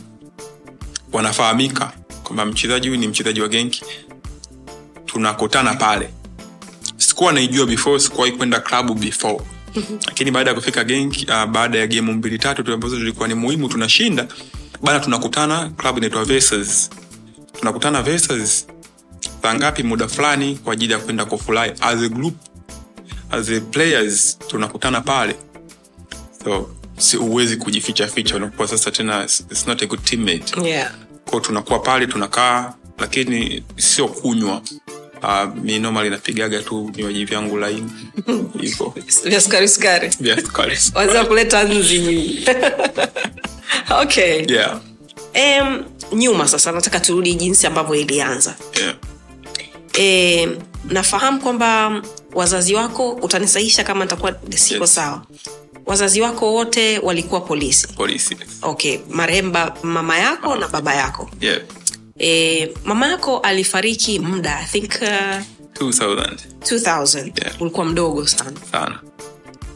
[1.13, 1.91] wanafahamika
[2.23, 3.83] kwamba mchezaji huyu ni mchezaji wa genki.
[5.05, 6.09] Tunakutana pale.
[6.97, 9.39] Sikuwa naijua before sikuwahi kwenda klabu before.
[10.07, 13.33] Lakini baada ya kufika genki uh, baada ya gemu mbili tatu tu ambazo tulikuwa ni
[13.33, 14.27] muhimu tunashinda.
[14.83, 16.89] Bana tunakutana klabu inaitwa Versus.
[17.59, 18.67] tunakutana Versus
[19.41, 19.83] saa ngapi?
[19.83, 22.35] Muda fulani kwa ajili ya kwenda kufurahi as a group
[23.31, 25.35] as a players tunakutana pale
[26.45, 30.62] so si uwezi kujificha ficha unakuwa sasa tena it's not a good teammate.
[30.69, 30.91] Yeah.
[31.25, 34.62] kwao tunakuwa pale tunakaa lakini sio kunywa.
[35.23, 37.91] Uh, mi normally napigaga tu vinywaji vyangu laini.
[38.62, 40.10] Hivo vya sukari sukari.
[40.19, 40.77] Vya sukari.
[40.95, 42.39] waweza kuleta nzi.
[44.01, 44.45] Okay.
[44.49, 44.79] Yeah,
[46.13, 48.55] nyuma sasa nataka turudi jinsi ambavyo ilianza.
[48.81, 48.95] Yeah.
[49.99, 50.47] e,
[50.89, 52.01] nafahamu kwamba
[52.34, 54.95] wazazi wako utanisaisha kama nitakuwa siko Yes.
[54.95, 55.21] sawa
[55.86, 57.88] wazazi wako wote walikuwa polisi?
[57.88, 58.38] Polisi.
[58.62, 61.30] Okay marehemu mama yako na baba yako?
[61.41, 61.62] Yeah.
[62.19, 65.08] e, mama yako alifariki muda i think uh,
[65.88, 67.62] 2000 2000 Yeah.
[67.62, 68.52] ulikuwa mdogo sana.
[68.71, 69.00] Sana.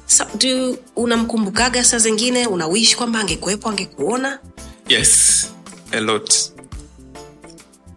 [0.06, 2.48] So, do unamkumbukaga saa zingine?
[2.48, 4.39] Unawishi kwamba angekuwepo angekuona?
[4.88, 5.48] Yes.
[5.91, 6.34] A lot.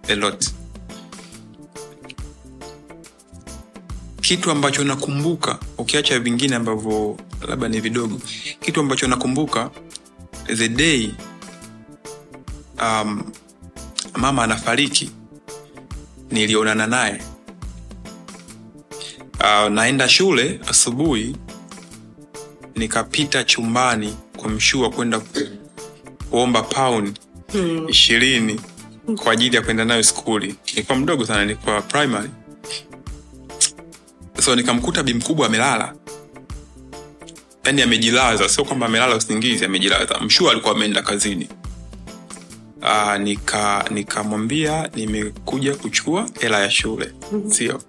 [0.09, 0.46] A lot
[4.32, 7.16] kitu ambacho nakumbuka ukiacha vingine ambavyo
[7.48, 8.20] labda ni vidogo
[8.60, 9.70] kitu ambacho nakumbuka
[10.56, 11.10] the day
[12.82, 13.22] um,
[14.16, 15.10] mama anafariki
[16.30, 17.22] nilionana naye.
[19.40, 21.36] Uh, naenda shule asubuhi
[22.74, 25.20] nikapita chumbani kwa mshua kwenda
[26.30, 27.20] kuomba pound
[27.88, 28.60] ishirini
[29.22, 30.54] kwa ajili ya kwenda nayo skuli.
[30.66, 32.30] Nilikuwa mdogo sana nilikuwa primary
[34.42, 35.94] so nikamkuta bi mkubwa amelala.
[37.64, 40.18] Yani amejilaza sio kwamba amelala usingizi amejilaza.
[40.20, 41.48] Mshua alikuwa ameenda kazini.
[42.83, 47.12] Aa, nika nikamwambia nimekuja kuchukua hela ya shule.
[47.48, 47.83] Sio.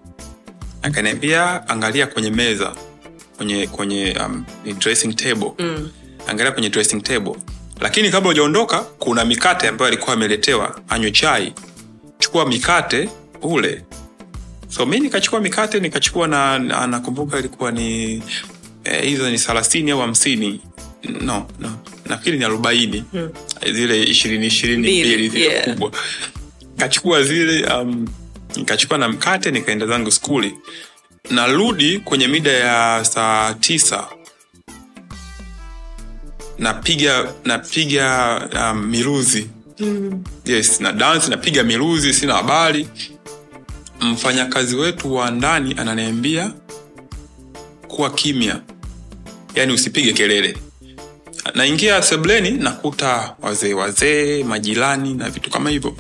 [0.82, 2.74] Akaniambia angalia kwenye meza
[3.38, 4.46] kwenye kwenye um,
[4.80, 5.52] dressing table.
[5.60, 5.90] Mm.
[6.28, 7.36] angalia kwenye dressing table.
[7.82, 11.54] Lakini kabla hujaondoka kuna mikate ambayo alikuwa ameletewa anywe chai.
[12.20, 13.10] Chukua mikate
[13.42, 13.86] ule
[14.76, 18.24] so mi nikachukua mikate nikachukua na, na nakumbuka ilikuwa ni
[18.84, 20.62] eh, hizo ni thelathini au hamsini.
[21.22, 23.04] No no nafikiri ni arobaini.
[23.12, 23.30] Hmm.
[23.74, 25.66] zile ishirini ishirini mbili zile yeah.
[25.66, 25.92] kubwa.
[26.78, 28.08] Kachukua zile um,
[28.56, 30.54] nikachukua na mkate nikaenda zangu skuli.
[31.30, 34.08] Narudi kwenye mida ya saa tisa.
[36.60, 38.40] Napiga napiga
[38.72, 39.50] um, miruzi.
[39.80, 40.24] Mm.
[40.46, 42.88] yes na dance napiga miruzi sina habari
[44.04, 46.52] mfanyakazi wetu wa ndani ananiambia
[47.88, 48.62] kuwa kimya.
[49.56, 50.58] Yaani usipige kelele.
[51.56, 55.96] Naingia sebleni nakuta wazee wazee majirani na vitu kama hivyo.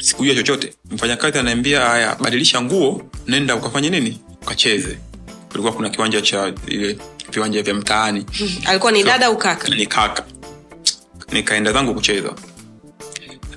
[0.00, 0.72] Sikujua chochote.
[0.90, 4.20] Mfanyakazi anaambia haya badilisha nguo nenda ukafanye nini?
[4.42, 4.98] Ukacheze.
[5.48, 6.98] Kulikuwa kuna kiwanja cha ile
[7.32, 8.26] viwanja vya mtaani.
[8.66, 9.68] Alikuwa ni dada au kaka?
[9.68, 10.24] ni kaka.
[11.32, 12.32] Nikaenda zangu kucheza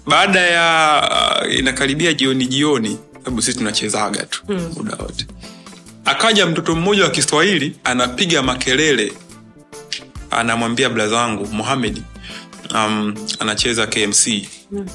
[0.08, 4.72] baada ya uh, inakaribia jioni jioni sababu sisi tunachezaga tu Mm.
[4.78, 5.26] muda wote.
[6.06, 9.14] Akaja mtoto mmoja wa kiswahili anapiga makelele.
[10.32, 12.04] Anamwambia blaza wangu muhamedi
[12.74, 14.28] um, anacheza kmc
[14.72, 14.86] Mm.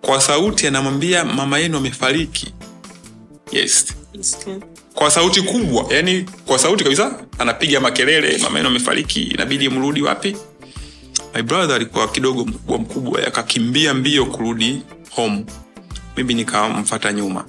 [0.00, 2.54] kwa sauti anamwambia mama yenu amefariki.
[3.52, 3.86] Yes.
[4.94, 10.36] Kwa sauti kubwa yani kwa sauti kabisa anapiga makelele mama yenu amefariki inabidi mrudi wapi
[11.34, 15.44] my brother alikuwa kidogo mkubwa mkubwa akakimbia mbio kurudi home.
[16.16, 17.44] Mimi nikamfata nyuma.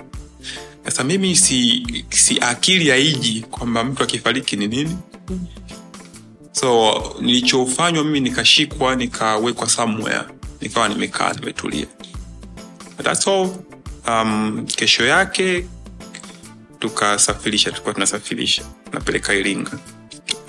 [0.86, 4.98] Sasa mimi si, si akili aiji kwamba mtu akifariki ni nini.
[6.52, 10.24] So nilichofanywa mimi nikashikwa nikawekwa somewhere
[10.62, 11.86] nikawa nimekaa nimetulia.
[14.08, 15.66] Um, kesho yake
[16.80, 18.64] tukasafirisha tulikuwa tunasafirisha
[18.94, 19.72] napeleka iringa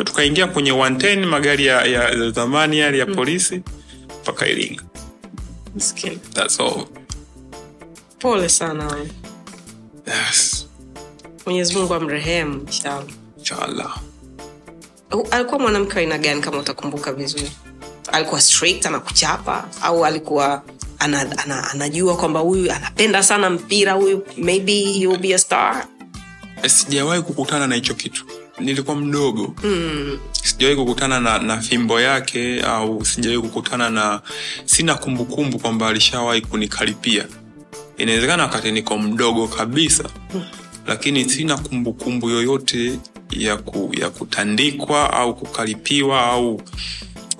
[0.04, 3.62] tukaingia kwenye 110 magari ya, ya, ya zamani yale ya polisi
[4.22, 4.82] mpaka iringa.
[6.34, 6.86] That's all.
[8.18, 8.96] pole sana.
[10.06, 10.66] Yes.
[11.46, 13.04] mwenyezi mungu amrehemu inshallah
[13.38, 13.98] Inshallah.
[15.30, 17.50] Alikuwa mwanamke wa aina gani kama utakumbuka vizuri
[18.12, 20.62] alikuwa straight anakuchapa au alikuwa
[20.98, 25.86] ana, ana, anajua kwamba huyu anapenda sana mpira huyu maybe he will be a star
[26.66, 28.26] sijawahi kukutana na hicho kitu
[28.60, 29.54] nilikuwa mdogo.
[29.64, 30.18] Mm.
[30.42, 34.20] sijawahi kukutana na, na fimbo yake au sijawahi kukutana na
[34.64, 37.26] sina kumbukumbu kwamba alishawahi kunikaripia.
[37.98, 40.04] Inawezekana wakati niko mdogo kabisa
[40.86, 42.98] lakini sina kumbukumbu yoyote
[43.30, 46.62] ya, ku, ya kutandikwa au kukaripiwa au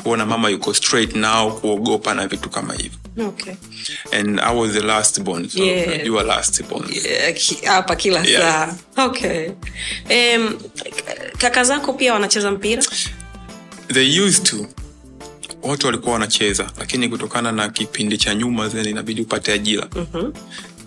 [0.03, 3.55] kuona mama yuko straight nao kuogopa na vitu kama hivyo okay.
[4.13, 5.89] and i was the last born so Yeah.
[5.89, 8.41] najua last born Yeah, hapa kila Yeah.
[8.97, 9.49] saa okay.
[10.11, 10.59] um,
[11.39, 12.83] kaka zako pia wanacheza mpira
[13.93, 14.67] they used to
[15.63, 20.33] watu walikuwa wanacheza lakini kutokana na kipindi cha nyuma then inabidi upate ajira Mhm.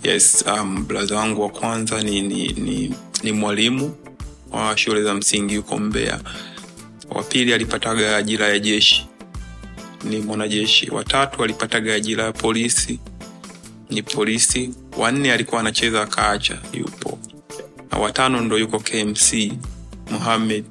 [0.04, 3.96] yes um, blaza wangu wa kwanza ni, ni, ni, ni mwalimu
[4.52, 6.20] wa shule za msingi huko mbea
[7.10, 9.08] Wa pili alipataga ajira ya jeshi,
[10.10, 10.92] ni mwanajeshi.
[10.92, 13.00] Watatu alipataga ajira ya polisi,
[13.90, 14.70] ni polisi.
[14.98, 17.20] Wanne alikuwa anacheza akaacha, yupo.
[17.92, 19.54] Na watano ndo yuko KMC,
[20.12, 20.66] Muhamed.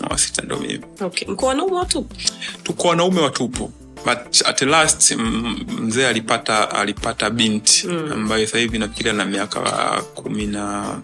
[0.00, 0.80] Na wasita ndo mimi.
[1.00, 1.28] okay.
[1.28, 2.06] mko wanaume watu
[2.62, 3.72] Tuko wanaume watupu
[4.04, 5.12] but at last
[5.80, 8.12] mzee alipata alipata binti mm.
[8.12, 9.60] ambayo sahivi hivi nafikiria na miaka
[10.14, 10.98] kumi na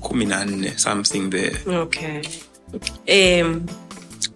[0.00, 2.22] kumi na nne something there okay.
[3.42, 3.66] Um,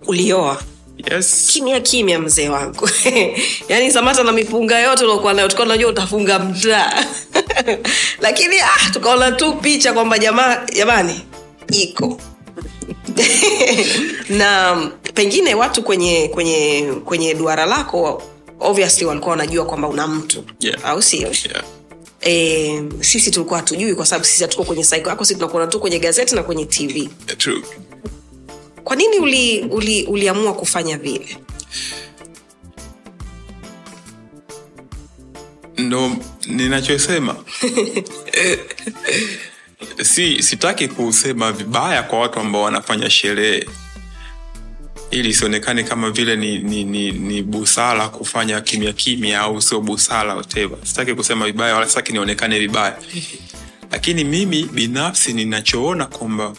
[0.06, 0.62] ulioa
[1.10, 1.46] yes.
[1.52, 2.88] Kimya kimya mzee wangu.
[3.68, 7.04] Yaani samata na mipunga yote uliokuwa nayo tukawa najua utafunga mtaa.
[8.24, 11.20] Lakini ah, tukaona tu picha kwamba jamaa jamani
[11.72, 12.20] iko.
[14.28, 14.76] Na
[15.14, 18.22] pengine watu kwenye kwenye kwenye duara lako
[18.60, 20.44] obviously walikuwa wanajua kwamba una mtu.
[20.60, 20.84] Yeah.
[20.84, 21.20] au sio?
[21.20, 21.64] Yeah.
[22.26, 25.98] e, sisi tulikuwa hatujui kwa sababu sisi hatuko kwenye saiko yako si tunakuona tu kwenye
[25.98, 27.62] gazeti na kwenye tv True.
[28.84, 31.38] Kwa nini uli, uli, uliamua kufanya vile?
[35.78, 36.16] Ndo
[36.46, 37.36] ninachosema.
[40.02, 43.66] Si sitaki kusema vibaya kwa watu ambao wanafanya sherehe.
[45.10, 50.34] Ili isionekane kama vile ni, ni, ni, ni busara kufanya kimya kimya au sio busara
[50.34, 50.78] whatever.
[50.82, 52.98] sitaki kusema vibaya wala sitaki nionekane vibaya.
[53.92, 56.52] Lakini mimi binafsi ninachoona kwamba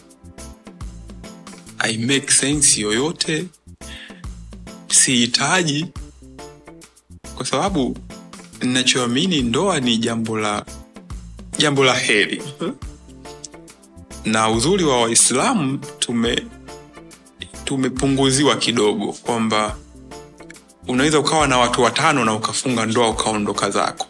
[1.79, 3.45] I make sense yoyote
[4.88, 5.85] sihitaji
[7.35, 7.97] kwa sababu
[8.61, 10.65] ninachoamini ndoa ni jambo la
[11.57, 12.41] jambo la heri.
[14.25, 16.45] Na uzuri wa waislamu tume
[17.63, 19.77] tumepunguziwa kidogo kwamba
[20.88, 24.07] unaweza ukawa na watu watano na ukafunga ndoa ukaondoka zako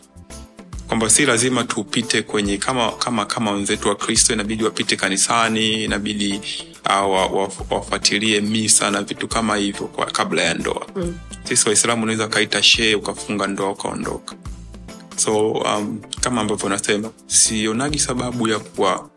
[0.87, 6.41] kwamba si lazima tupite kwenye kama kama kama wenzetu wa kristo inabidi wapite kanisani inabidi
[6.85, 10.87] uh, wa, wa, wafuatilie misa na vitu kama hivyo kabla ya ndoa.
[10.95, 11.17] Mm.
[11.43, 14.35] sisi waislamu unaweza ukaita shee ukafunga ndoa ukaondoka.
[15.15, 19.09] So um, kama ambavyo nasema sionagi sababu ya kuwa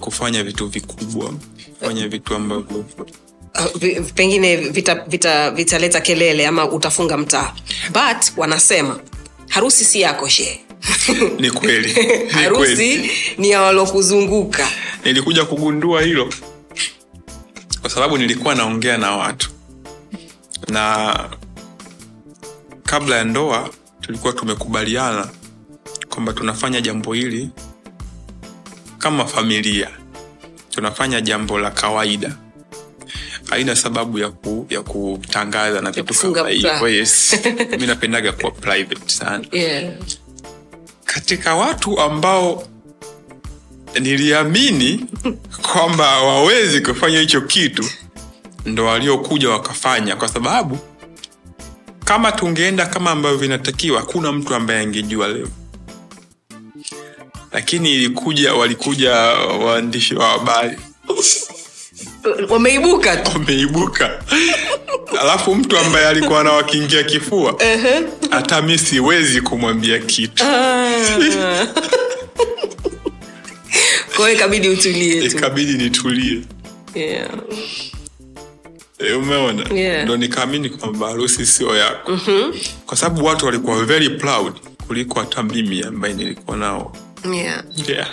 [0.00, 1.32] kufanya vitu vikubwa
[1.78, 2.84] kufanya vitu ambavyo
[3.54, 7.52] Uh, pengine vitaleta vita, vita kelele ama utafunga mtaa.
[7.88, 9.00] But wanasema
[9.48, 10.60] harusi si yako shee
[11.40, 12.28] ni kweli ni kweli.
[12.30, 14.68] harusi ni ya walokuzunguka.
[15.04, 16.32] Nilikuja kugundua hilo
[17.80, 19.50] kwa sababu nilikuwa naongea na watu.
[20.68, 21.14] Na
[22.82, 25.28] kabla ya ndoa tulikuwa tumekubaliana
[26.08, 27.50] kwamba tunafanya jambo hili
[28.98, 29.88] kama familia.
[30.70, 32.36] Tunafanya jambo la kawaida
[33.50, 37.36] haina sababu ya, ku, ya kutangaza na vitu kama hivyo yes.
[37.80, 39.44] mi napendaga kuwa private sana.
[39.52, 39.92] Yeah.
[41.04, 42.66] katika watu ambao
[44.00, 45.04] niliamini
[45.72, 47.84] kwamba wawezi kufanya hicho kitu
[48.66, 50.16] ndo waliokuja wakafanya.
[50.16, 50.78] Kwa sababu
[52.04, 55.48] kama tungeenda kama ambavyo vinatakiwa hakuna mtu ambaye angejua leo.
[57.52, 59.12] Lakini ilikuja walikuja
[59.64, 60.78] waandishi wa habari
[62.48, 64.22] wameibuka tu wameibuka
[65.20, 67.60] alafu mtu ambaye alikuwa anawakingia kifua
[68.30, 70.44] hata mi siwezi kumwambia kitu
[74.16, 76.40] kwa hiyo ikabidi utulie ikabidi nitulie
[76.94, 77.30] yeah.
[78.98, 80.04] E, umeona Yeah.
[80.04, 82.54] ndo nikaamini kwamba harusi sio yako mm-hmm.
[82.86, 84.52] kwa sababu watu walikuwa very proud
[84.86, 86.96] kuliko hata mimi ambaye nilikuwa nao
[87.34, 87.64] Yeah.
[87.88, 88.08] yeah.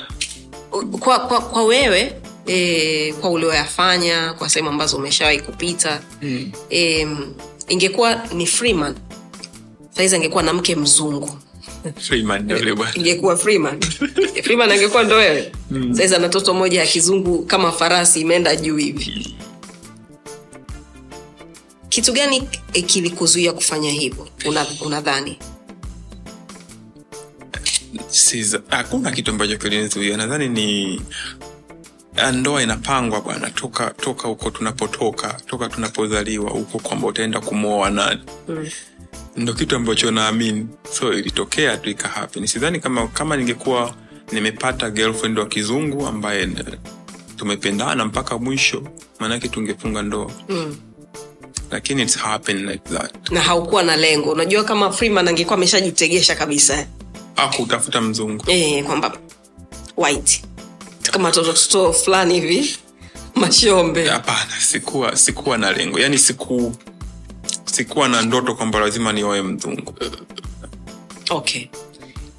[1.00, 2.14] kwa, kwa, kwa wewe
[2.48, 6.02] e, kwa ulioyafanya kwa sehemu ambazo umeshawahi kupita.
[6.22, 6.52] Mm.
[6.70, 7.08] e,
[7.68, 8.96] ingekuwa ni freeman.
[9.96, 11.40] Saizi angekuwa na mke mzungu.
[12.96, 13.82] Ingekuwa freeman.
[14.44, 15.96] Freeman angekuwa ndo wewe mm.
[15.96, 19.36] saizi ana toto moja ya kizungu kama farasi imeenda juu hivi.
[21.90, 24.28] Kitu gani e, kilikuzuia kufanya hivyo?
[24.46, 25.38] Una- unadhani?
[27.94, 30.18] Una hakuna kitu ambacho kilinizuia.
[30.18, 31.02] Nadhani ni
[32.34, 38.22] ndoa inapangwa bwana toka toka huko tunapotoka toka tunapozaliwa huko kwamba utaenda kumwoa nani.
[38.48, 38.68] Mm.
[39.38, 40.68] ndo kitu ambacho naamini.
[40.92, 43.94] So ilitokea tu ikahappen sidhani kama kama ningekuwa
[44.32, 46.50] nimepata girlfriend wa kizungu ambaye
[47.38, 48.84] tumependana mpaka mwisho
[49.20, 50.32] maanake tungefunga ndoa.
[50.50, 50.76] Mm.
[51.72, 53.32] lakini it's happened like that.
[53.32, 54.32] Na haukuwa na lengo.
[54.32, 56.88] Unajua kama freeman angekuwa ameshajitegesha kabisa.
[57.36, 58.44] Akutafuta mzungu.
[58.48, 59.18] E, kwamba
[59.98, 60.44] white
[61.16, 62.76] kama totototo fulani hivi
[63.36, 64.08] mashombe.
[64.08, 66.00] Hapana sikuwa sikuwa na lengo.
[66.00, 66.76] Yani siku
[67.66, 69.94] sikuwa na ndoto kwamba lazima nioe mzungu.
[71.30, 71.66] Okay.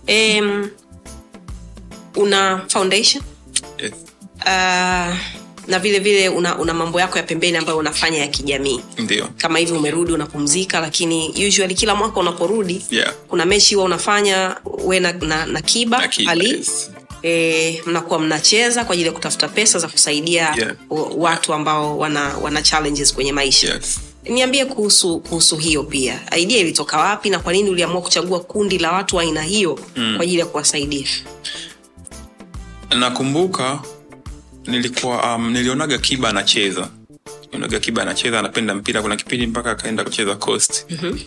[0.08, 0.70] Um,
[2.16, 3.22] una foundation?
[3.78, 3.92] Yes.
[4.40, 5.16] uh,
[5.66, 8.80] na vile vile una, una mambo yako ya pembeni ambayo unafanya ya kijamii.
[8.98, 9.28] Ndio.
[9.36, 13.14] Kama hivi umerudi unapumzika lakini usually kila mwaka unaporudi Yeah.
[13.28, 16.50] kuna mechi huwa unafanya we na, na, na kiba, Na Kiba, ali.
[16.50, 16.90] yes.
[17.22, 20.74] E, mnakuwa mnacheza kwa ajili ya kutafuta pesa za kusaidia Yeah.
[21.16, 24.00] watu ambao wana, wana challenges kwenye maisha yes.
[24.24, 28.92] niambie kuhusu kuhusu hiyo pia idea ilitoka wapi na kwa nini uliamua kuchagua kundi la
[28.92, 30.14] watu wa aina hiyo mm.
[30.16, 31.06] kwa ajili ya kuwasaidia
[32.98, 33.80] nakumbuka
[34.66, 36.88] nilikuwa um, nilionaga kiba anacheza
[37.42, 41.20] nilionaga kiba anacheza anapenda mpira kuna kipindi mpaka akaenda kucheza coast mm-hmm.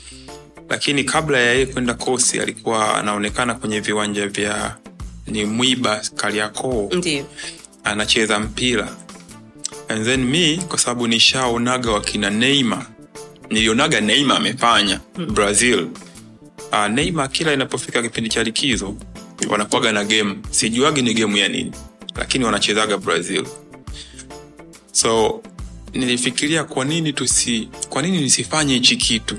[0.69, 4.75] lakini kabla ya yeye kwenda kosi alikuwa anaonekana kwenye viwanja vya
[5.29, 6.89] ni mwiba kariakoo.
[6.93, 7.25] Ndio.
[7.83, 8.95] Anacheza mpira.
[9.87, 12.85] And then mi kwa sababu nishaonaga wakina neima
[13.49, 15.33] nilionaga neima amefanya mm.
[15.33, 15.87] brazil.
[16.71, 18.95] Uh, neima kila inapofika kipindi cha likizo
[19.49, 20.35] wanakuaga na game.
[20.51, 21.71] Sijuagi ni gemu ya nini
[22.15, 23.45] lakini wanachezaga brazil.
[24.91, 25.41] So
[25.93, 29.37] nilifikiria kwa nini tusi kwa nini nisifanye hichi kitu?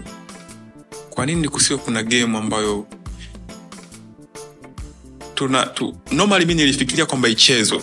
[1.11, 2.87] Kwa nini kusiwe kuna game ambayo
[5.41, 7.83] tuna tu, normally mi nilifikiria kwamba ichezwe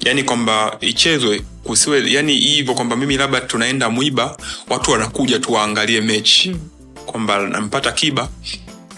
[0.00, 4.36] yani kwamba ichezwe kusiwe yani hivyo kwamba mimi labda tunaenda mwiba
[4.68, 6.60] watu wanakuja tu waangalie mechi mm.
[7.06, 8.28] kwamba nampata kiba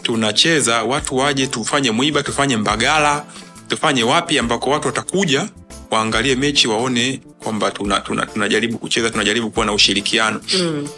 [0.03, 3.25] tunacheza watu waje tufanye mwiba tufanye mbagala
[3.69, 5.49] tufanye wapi ambako watu watakuja
[5.91, 10.89] waangalie mechi waone kwamba tunajaribu tuna, tuna tunajaribu kucheza tunajaribu kuwa na ushirikiano mm.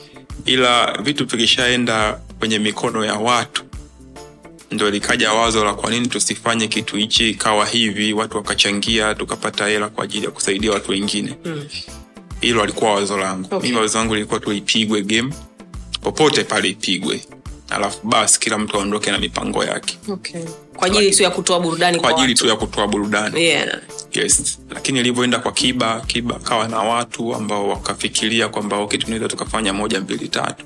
[0.46, 3.62] ila vitu vikishaenda kwenye mikono ya watu
[4.70, 9.88] ndo likaja wazo la kwa nini tusifanye kitu hichi ikawa hivi watu wakachangia tukapata hela
[9.88, 11.34] kwa ajili ya kusaidia watu wengine.
[12.40, 12.62] Hilo mm.
[12.62, 13.46] alikuwa wazo langu.
[13.56, 13.68] Okay.
[13.70, 15.34] mimi wazo langu lilikuwa tuipigwe game
[16.00, 17.20] popote pale ipigwe.
[17.70, 19.98] Alafu basi kila mtu aondoke na mipango yake.
[20.08, 20.42] Okay.
[20.76, 23.40] kwa ajili tu ya kutoa burudani kwa ajili tu ya kutoa burudani.
[23.42, 23.78] Yeah.
[24.12, 24.58] yes.
[24.70, 30.00] Lakini ilivyoenda kwa kiba kiba akawa na watu ambao wakafikiria kwamba okay tunaweza tukafanya moja
[30.00, 30.64] mbili tatu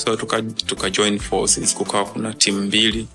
[0.00, 3.06] so tuka, tuka join forces kukawa kuna timu mbili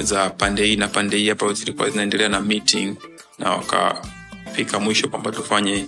[0.00, 2.94] za pande hii na pande hii ambazo zilikuwa zinaendelea na meeting
[3.38, 5.86] na wakafika mwisho kwamba tufanye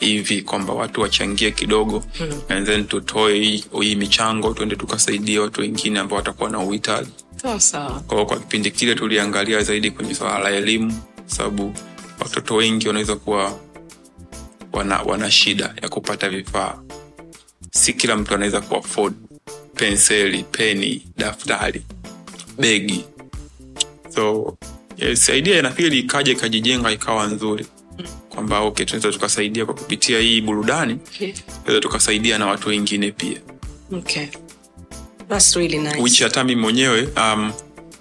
[0.00, 2.04] hivi kwamba watu wachangie kidogo.
[2.20, 2.40] Mm.
[2.48, 3.38] and then tutoe
[3.80, 7.10] hii, michango tuende tukasaidia watu wengine ambao watakuwa na uhitaji.
[7.42, 8.00] Sawa sawa.
[8.00, 11.74] Kwa, kwa kipindi kile tuliangalia zaidi kwenye swala la elimu sababu
[12.20, 13.58] watoto wengi wanaweza kuwa
[14.72, 16.78] wana, wana shida ya kupata vifaa
[17.76, 19.14] si kila mtu anaweza ku afford
[19.74, 21.82] penseli peni daftari
[22.58, 23.04] begi.
[24.14, 24.56] So
[24.96, 27.66] yes, idea nafikiri ikaja ikajijenga ikawa nzuri.
[28.28, 30.98] Kwamba okay tunaweza tukasaidia kwa kupitia hii burudani
[31.64, 33.40] tunaweza tukasaidia na watu wengine pia.
[33.92, 34.26] Okay.
[35.28, 35.98] That's really nice.
[36.02, 37.52] which hata mi mwenyewe um,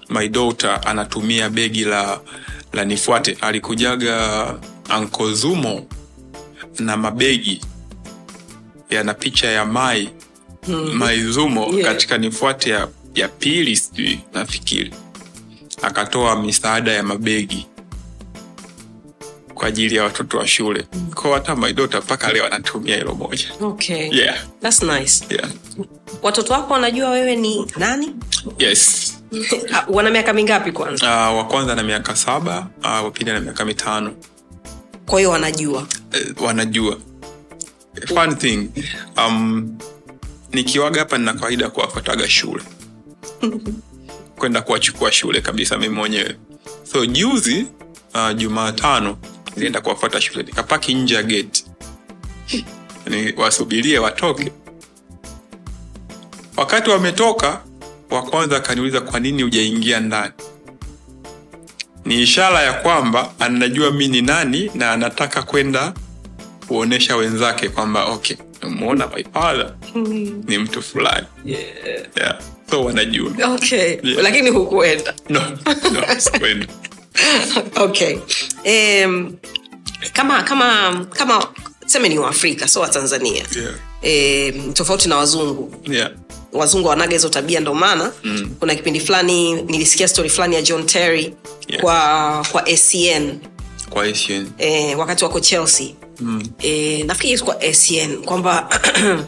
[0.09, 2.21] my daughter anatumia begi la
[2.73, 3.37] la nifuate.
[3.41, 4.53] Alikujaga
[4.89, 5.85] ankozumo
[6.79, 7.61] na mabegi
[8.89, 10.09] yana picha ya mai
[10.65, 10.91] hmm.
[10.93, 11.83] maizumo Yeah.
[11.91, 14.93] katika nifuate ya, ya pili sijui nafikiri
[15.81, 17.67] akatoa misaada ya mabegi
[19.53, 21.11] kwa ajili ya watoto wa shule mm.
[21.13, 24.09] ko hata my daughter mpaka leo anatumia hilo moja okay.
[24.17, 25.25] yeah, That's nice.
[25.29, 25.49] yeah.
[26.21, 28.15] watoto wako wanajua wewe ni nani
[28.59, 29.11] yes
[29.89, 33.65] wana miaka mingapi kwanza uh, wa kwanza na miaka saba uh, wa pili na miaka
[33.65, 34.13] mitano
[35.05, 35.81] kwa hiyo wanajua
[36.37, 36.97] uh, wanajua
[38.07, 38.69] fun thing
[39.17, 39.77] um,
[40.51, 42.63] nikiwaga hapa nina kawaida kuwafuataga shule.
[44.39, 46.35] Kwenda kuwachukua shule kabisa mimi mwenyewe.
[46.91, 47.67] So juzi
[48.13, 49.17] uh, jumatano
[49.55, 50.43] nilienda kuwafuata shule.
[50.43, 51.65] Nikapaki nje ya geti
[53.09, 54.51] ni watoke.
[56.57, 57.61] Wakati wametoka
[58.09, 60.33] wa kwanza akaniuliza kwa nini hujaingia ndani?
[62.05, 65.93] Ni ishara ya kwamba anajua mi ni nani na anataka kwenda
[66.67, 69.73] kuonyesha wenzake kwamba okay umeona maipala father
[70.47, 72.39] ni mtu fulani yeah.
[72.69, 74.23] so wanajua okay Yeah.
[74.23, 75.41] lakini hukuenda no,
[75.93, 76.67] no, sikwenda.
[77.85, 78.17] okay
[79.05, 79.33] um,
[80.13, 81.47] kama kama kama
[81.85, 83.45] seme ni waafrika so watanzania
[84.03, 84.55] yeah.
[84.55, 86.11] um, tofauti na wazungu Yeah.
[86.53, 88.55] wazungu wanaga hizo tabia ndo maana mm.
[88.59, 91.33] kuna kipindi fulani nilisikia story fulani ya john terry
[91.67, 91.81] Yeah.
[91.81, 93.39] kwa kwa acn
[93.89, 94.47] kwa ACN.
[94.57, 95.87] E, wakati wako chelsea
[96.19, 96.47] Mm.
[96.59, 98.69] e, nafikiri kwa sn kwamba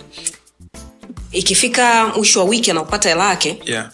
[1.32, 3.90] ikifika mwisho wa wiki anaopata hela yake Yeah.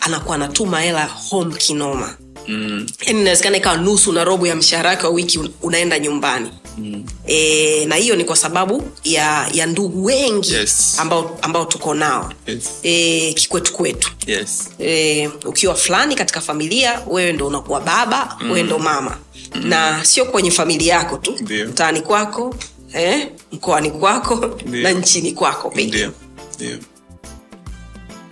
[0.00, 2.16] anakuwa anatuma hela home kinoma
[2.48, 2.86] Mm.
[3.06, 7.04] yani inawezekana ikawa nusu na robo ya mshahara wake wa wiki unaenda nyumbani mm.
[7.26, 10.96] e, na hiyo ni kwa sababu ya ya ndugu wengi Yes.
[10.98, 12.68] ambao, ambao tuko nao Yes.
[12.82, 14.68] e, kikwetu kwetu Yes.
[14.80, 18.50] e, ukiwa fulani katika familia wewe ndo unakuwa baba mm.
[18.50, 19.16] wewe ndo mama.
[19.54, 21.36] Na sio kwenye familia yako tu
[21.68, 22.54] mtaani kwako
[22.92, 24.34] eh, mkoani kwako
[24.66, 24.82] Ndio.
[24.82, 25.72] na nchini kwako.
[25.76, 26.12] Ndio.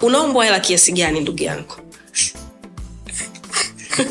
[0.02, 1.74] unaombwa hela kiasi gani ndugu yangu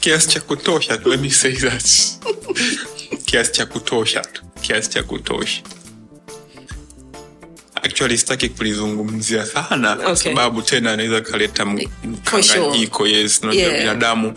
[0.00, 1.84] kiasi cha kutosha tu, let me say that
[3.24, 5.62] kiasi cha kutosha tu kiasi cha kutosha
[7.98, 10.32] actually sitaki kulizungumzia sana kwa Okay.
[10.34, 13.10] sababu tena anaweza kaleta mkanganyiko sure.
[13.12, 13.78] yes no, Yeah.
[13.78, 14.34] binadamu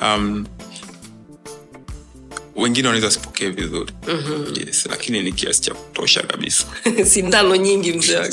[0.00, 0.46] um,
[2.56, 4.54] wengine wanaweza sipokee vizuri mm-hmm.
[4.66, 6.66] yes lakini ni kiasi cha kutosha kabisa
[7.12, 8.30] sindano nyingi mzee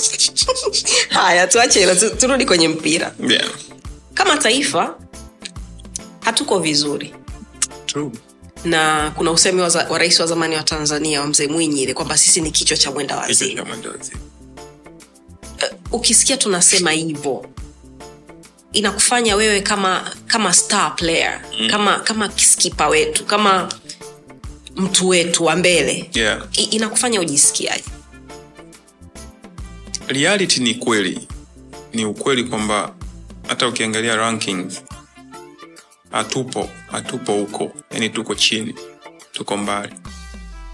[1.09, 3.49] haya tuache hilo turudi kwenye mpira yeah.
[4.13, 4.95] kama taifa
[6.21, 7.13] hatuko vizuri
[7.85, 8.11] True.
[8.65, 11.93] na kuna usemi wa, za- wa rais wa zamani wa tanzania wa mzee mwinyi ile
[11.93, 13.65] kwamba sisi ni kichwa cha mwenda Hicho
[15.61, 15.79] wazimu.
[15.91, 17.45] ukisikia tunasema hivyo
[18.73, 21.69] inakufanya wewe kama kama star player mm.
[21.69, 23.69] kama kama kiskipa wetu kama
[24.75, 26.47] mtu wetu wa mbele yeah.
[26.57, 27.83] I, inakufanya ujisikiaje
[30.07, 31.27] reality ni kweli
[31.93, 32.95] ni ukweli kwamba
[33.47, 34.83] hata ukiangalia rankings
[36.11, 38.75] hatupo hatupo huko yani tuko chini
[39.31, 39.93] tuko mbali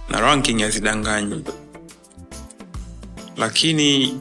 [0.10, 1.44] na ranking hazidanganyi
[3.38, 4.20] lakini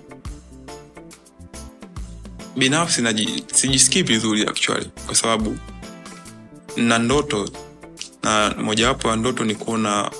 [2.58, 5.58] binafsi naji- sijisikii vizuri actually kwa sababu
[6.76, 7.50] na ndoto
[8.22, 10.10] na mojawapo ya ndoto ni kuona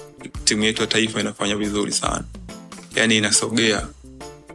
[0.44, 2.24] timu yetu ya taifa inafanya vizuri sana
[2.94, 3.86] yaani inasogea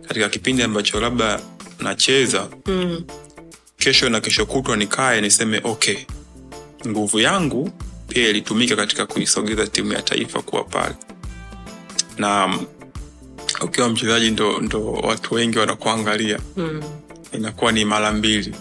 [0.07, 1.39] katika kipindi ambacho labda
[1.79, 3.03] nacheza mm.
[3.77, 5.97] kesho na kesho kutwa nikae niseme okay
[6.87, 7.71] nguvu yangu
[8.07, 10.95] pia ilitumika katika kuisogeza timu ya taifa kuwa pale
[12.17, 12.45] na
[13.61, 16.81] ukiwa ukiwa mchezaji ndo, ndo watu wengi wanakuangalia Mm.
[17.33, 18.55] Inakuwa ni mara mbili.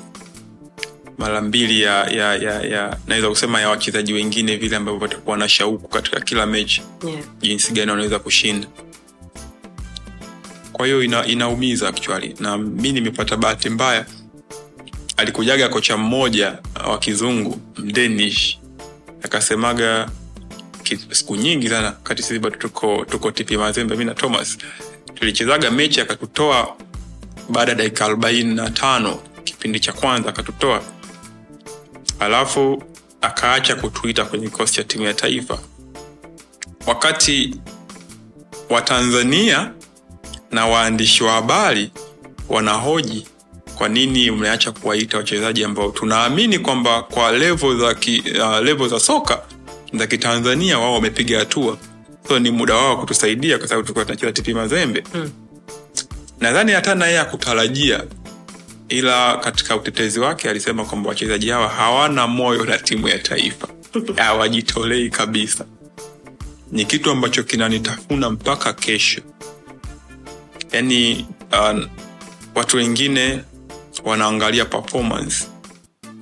[1.18, 5.48] Mara mbili ya, ya, ya, ya naweza kusema ya wachezaji wengine vile ambavyo watakuwa na
[5.48, 6.82] shauku katika kila mechi.
[7.06, 7.20] Yeah.
[7.40, 8.66] jinsi gani wanaweza kushinda.
[10.72, 12.34] Kwa hiyo ina, inaumiza actually.
[12.40, 14.06] Na mi nimepata bahati mbaya
[15.16, 16.58] alikujaga kocha mmoja
[16.88, 18.58] wa kizungu mdenish.
[19.22, 20.08] Akasemaga
[21.10, 23.96] siku nyingi sana kati sisi bado tuko, tuko tipi mazembe.
[23.96, 24.58] Mi na thomas
[25.14, 26.76] tulichezaga mechi akatutoa
[27.52, 30.82] baada ya dakika arobaini na tano kipindi cha kwanza akatutoa.
[32.20, 32.82] Alafu
[33.20, 35.58] akaacha kutuita kwenye kikosi cha timu ya taifa.
[36.86, 37.54] Wakati
[38.70, 39.70] watanzania
[40.50, 41.90] na waandishi wa habari
[42.48, 43.26] wanahoji
[43.74, 49.00] kwa nini mmeacha kuwaita wachezaji ambao tunaamini kwamba kwa levo za, ki, uh, levo za
[49.00, 49.42] soka
[49.92, 51.76] za kitanzania wao wamepiga hatua.
[52.28, 55.04] So ni muda wao kutusaidia kwa sababu tulikuwa tunacheza tipi mazembe.
[55.14, 55.30] Mm.
[56.42, 58.04] Nadhani hata naye akutarajia
[58.88, 63.68] ila katika utetezi wake alisema kwamba wachezaji hawa hawana moyo na timu ya taifa.
[64.16, 65.64] Hawajitolei kabisa.
[66.72, 69.22] Ni kitu ambacho kinanitafuna mpaka kesho.
[70.72, 71.80] Yani uh,
[72.54, 73.40] watu wengine
[74.04, 75.46] wanaangalia performance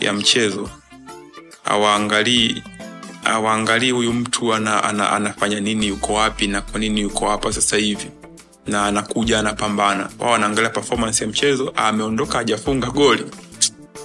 [0.00, 0.70] ya mchezo.
[1.64, 2.62] Hawaangalii
[3.24, 7.76] hawaangalii huyu mtu ana, ana, anafanya nini yuko wapi na kwa nini yuko hapa sasa
[7.76, 8.10] hivi
[8.70, 10.10] na anakuja anapambana.
[10.18, 13.24] Wao wanaangalia performance ya mchezo ameondoka hajafunga goli.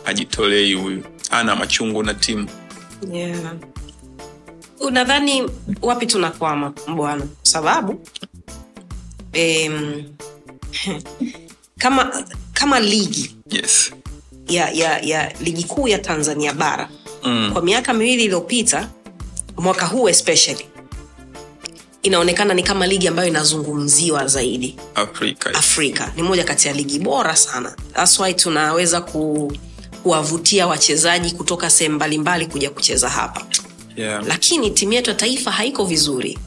[0.06, 1.04] Ajitolei huyu.
[1.32, 2.50] Ana machungu na timu.
[3.12, 3.54] Yeah.
[4.80, 5.50] unadhani
[5.82, 8.02] wapi tunakwama bwana sababu
[9.34, 10.04] em,
[11.84, 13.94] kama kama ligi yes.
[14.48, 16.90] ya, ya, ya ligi kuu ya tanzania bara
[17.24, 17.50] mm.
[17.54, 18.90] kwa miaka miwili iliyopita
[19.58, 20.66] mwaka huu especially
[22.06, 24.76] inaonekana ni kama ligi ambayo inazungumziwa zaidi.
[24.96, 25.50] Afrika.
[25.54, 26.12] Afrika.
[26.16, 27.76] Ni moja kati ya ligi bora sana.
[27.94, 29.54] That's why tunaweza ku,
[30.04, 33.42] kuwavutia wachezaji kutoka sehemu mbalimbali kuja kucheza hapa.
[33.96, 34.24] Yeah.
[34.28, 36.40] lakini timu yetu ya taifa haiko vizuri.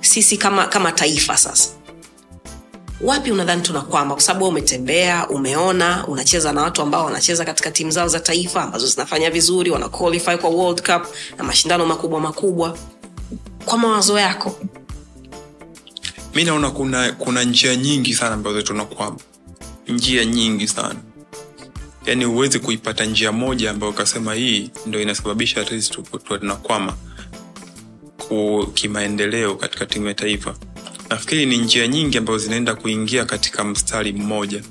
[0.00, 1.68] Sisi kama kama taifa sasa.
[3.00, 4.14] Wapi unadhani tunakwama?
[4.14, 8.86] Kwa sababu umetembea umeona unacheza na watu ambao wanacheza katika timu zao za taifa ambazo
[8.86, 12.78] zinafanya vizuri wana qualify kwa world cup na mashindano makubwa makubwa.
[13.64, 14.56] Kwa mawazo yako
[16.34, 19.16] mi naona kuna kuna njia nyingi sana ambazo tunakwama
[19.88, 21.00] njia nyingi sana.
[22.06, 26.96] Yaani huwezi kuipata njia moja ambayo ukasema hii ndo inasababisha sisi tuku- tuwe tunakwama
[28.74, 30.54] kimaendeleo katika timu ya taifa.
[31.10, 34.62] Nafikiri ni njia nyingi ambazo zinaenda kuingia katika mstari mmoja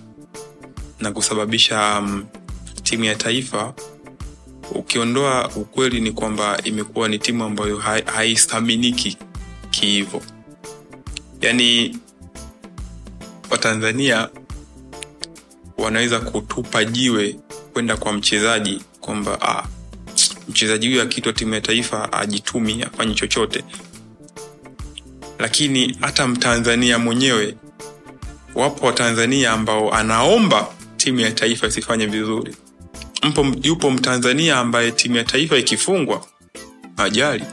[1.00, 2.26] na kusababisha um,
[2.84, 3.74] timu ya taifa
[4.76, 9.18] ukiondoa ukweli ni kwamba imekuwa ni timu ambayo haithaminiki
[9.72, 10.22] kihivo
[11.44, 11.98] yaani
[13.50, 14.30] watanzania
[15.78, 17.36] wanaweza kutupa jiwe
[17.74, 19.64] kwenda kwa mchezaji kwamba ah,
[20.50, 23.64] mchezaji huyu akitwa timu ya taifa ajitumi afanye chochote.
[25.40, 27.56] Lakini hata mtanzania mwenyewe
[28.56, 30.68] wapo watanzania ambao anaomba
[30.98, 32.56] timu ya taifa isifanye vizuri.
[33.24, 36.26] Mpo, yupo mtanzania ambaye timu ya taifa ikifungwa
[36.98, 37.44] ajali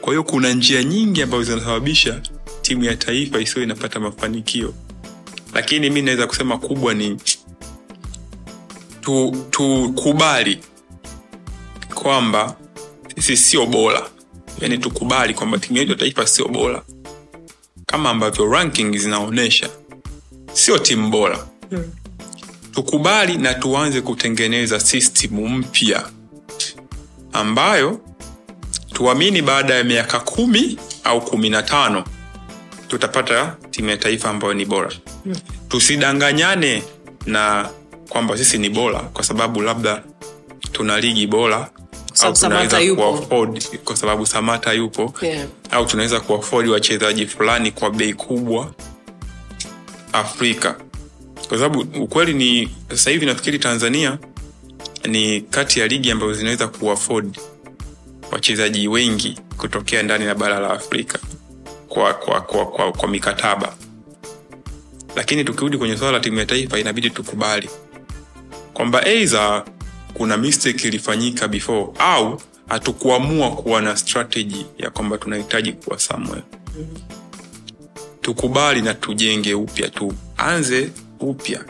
[0.00, 2.20] kwa hiyo kuna njia nyingi ambazo zinasababisha
[2.62, 4.74] timu ya taifa isiyo inapata mafanikio.
[5.54, 7.16] Lakini mi naweza kusema kubwa ni
[9.00, 10.58] tu- tukubali
[11.94, 12.56] kwamba
[13.16, 14.10] sisi sio bora.
[14.60, 16.82] Yani tukubali kwamba timu yetu ya taifa sio bora.
[17.86, 19.70] Kama ambavyo ranking zinaonyesha
[20.52, 21.46] sio timu bora.
[22.72, 26.08] Tukubali na tuanze kutengeneza system mpya
[27.32, 28.00] ambayo
[28.92, 32.04] tuamini baada ya miaka kumi au kumi na tano.
[32.88, 34.90] Tutapata timu ya taifa ambayo ni bora.
[35.68, 36.82] Tusidanganyane
[37.26, 37.68] na
[38.08, 40.02] kwamba sisi ni bora kwa sababu labda
[40.72, 41.70] tuna ligi bora
[42.20, 42.76] au tunaweza
[43.12, 45.14] kuafford kwa sababu samata yupo.
[45.22, 45.46] Yeah.
[45.70, 48.72] au tunaweza kuafford wachezaji fulani kwa bei kubwa
[50.12, 50.76] afrika.
[51.48, 54.18] Kwa sababu ukweli ni sasa hivi nafikiri tanzania
[55.08, 57.38] ni kati ya ligi ambazo zinaweza kuafford
[58.32, 61.18] wachezaji wengi kutokea ndani ya bara la afrika
[61.88, 63.74] kwa, kwa, kwa, kwa, kwa mikataba.
[65.16, 67.70] Lakini tukirudi kwenye swala la timu ya taifa inabidi tukubali
[68.74, 69.64] kwamba aidha
[70.14, 76.42] kuna mistake ilifanyika before au hatukuamua kuwa na strategy ya kwamba tunahitaji kuwa somewhere.
[78.20, 81.64] Tukubali na tujenge upya tuanze upya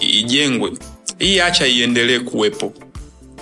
[0.00, 0.72] ijengwe.
[1.18, 2.72] Hii acha iendelee kuwepo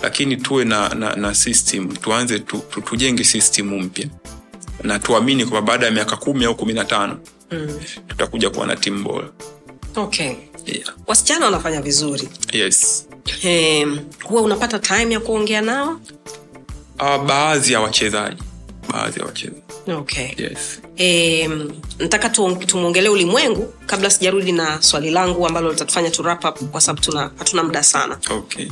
[0.02, 1.88] lakini tuwe na, na, na system.
[1.96, 4.06] Tuanze tu, tu, tujenge system mpya.
[4.82, 7.18] Na tuamini kwamba baada ya miaka kumi au kumi na tano
[7.50, 7.80] Mm.
[8.08, 9.28] tutakuja kuwa na timu bora.
[9.96, 10.32] Okay.
[10.66, 10.94] Yeah.
[11.06, 12.28] wasichana wanafanya vizuri.
[12.52, 13.08] Yes.
[13.44, 16.00] Um, huwa unapata time ya kuongea nao?
[17.00, 18.42] Uh, baadhi ya wachezaji.
[18.92, 19.62] Baadhi ya wachezaji.
[19.88, 20.28] Okay.
[20.36, 20.80] Yes.
[20.96, 22.28] Em, nataka
[22.66, 27.62] tumwongelee ulimwengu kabla sijarudi na swali langu ambalo litatufanya tu wrap up kwa sababu hatuna
[27.64, 28.18] muda sana.
[28.30, 28.68] Okay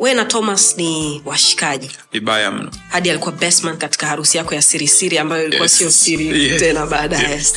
[0.00, 1.90] we na thomas ni washikaji?
[2.12, 2.70] Vibaya mno.
[2.88, 5.78] Hadi alikuwa bestman katika harusi yako ya sirisiri ambayo ilikuwa Yes.
[5.78, 6.58] sio siri Yes.
[6.60, 7.30] tena baadaye.
[7.30, 7.54] Yes.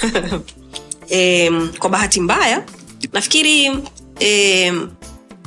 [1.09, 2.63] e, kwa bahati mbaya
[3.13, 3.71] nafikiri
[4.19, 4.73] e,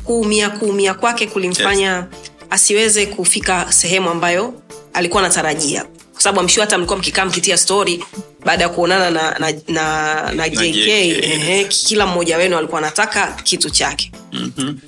[0.04, 2.06] kuumia kuumia kwake kulimfanya
[2.50, 4.54] asiweze kufika sehemu ambayo
[4.92, 5.84] alikuwa anatarajia.
[6.12, 8.04] Kwa sababu amshu hata mlikuwa mkikaa mkitia stori
[8.44, 13.26] baada ya kuonana na, na, na, na jk JK, ehe, kila mmoja wenu alikuwa anataka
[13.42, 14.12] kitu chake.
[14.32, 14.78] Mm-hmm.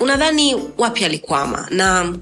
[0.00, 1.66] Unadhani wapi alikwama?
[1.70, 2.14] Na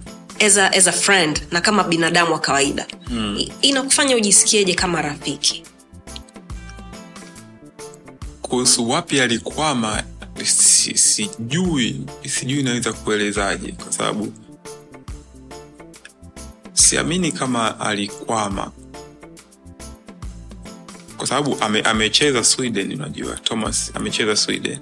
[0.46, 3.38] as a, as a friend na kama binadamu wa kawaida hmm.
[3.62, 5.62] inakufanya ujisikieje kama rafiki?
[8.42, 10.02] Kuhusu wapi alikwama
[10.44, 14.32] si- sijui sijui naweza kuelezaje kwa sababu
[16.72, 18.72] siamini kama alikwama.
[21.16, 24.78] Kwa sababu ame, amecheza sweden unajua thomas amecheza sweden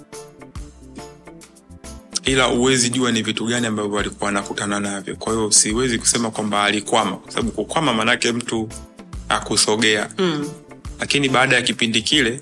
[2.24, 5.16] ila huwezi jua ni vitu gani ambavyo alikuwa anakutana navyo.
[5.16, 8.68] Kwa hiyo siwezi kusema kwamba alikwama kwa sababu kukwama maanake mtu
[9.28, 10.10] akusogea.
[10.18, 10.48] Mm.
[11.00, 12.40] lakini baada ya kipindi kile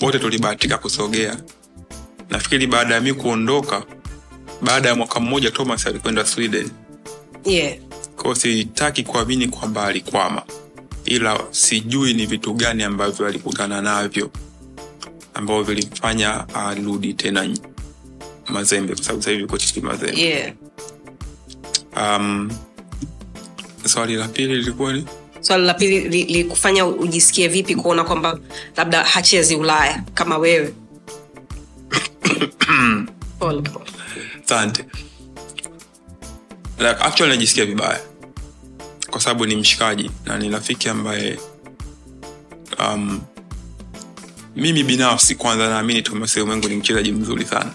[0.00, 1.36] wote tulibahatika kusogea.
[2.30, 3.82] Nafikiri baada ya mi kuondoka
[4.62, 6.70] baada ya mwaka mmoja thomas alikwenda sweden.
[7.44, 7.76] Yeah.
[8.16, 10.42] kwao sitaki kuamini kwamba alikwama
[11.04, 14.30] ila sijui ni vitu gani ambavyo alikutana navyo
[15.34, 17.48] ambavyo vilimfanya arudi tena
[18.48, 20.20] mazembe kwa sababu sahivi yuko chini mazembe.
[20.20, 20.52] Yeah.
[21.96, 22.50] um,
[23.84, 25.04] swali la pili lilikuwa ni?
[25.40, 28.38] Swali la pili li- likufanya ujisikie vipi kuona kwamba
[28.76, 30.74] labda hachezi ulaya kama wewe?
[34.44, 34.84] Asante.
[36.78, 38.00] Like, actually najisikia vibaya.
[39.10, 41.38] Kwa sababu ni mshikaji na ni rafiki ambaye
[42.78, 43.20] um,
[44.56, 47.70] mimi binafsi kwanza naamini thomas ulimwengu ni mchezaji mzuri sana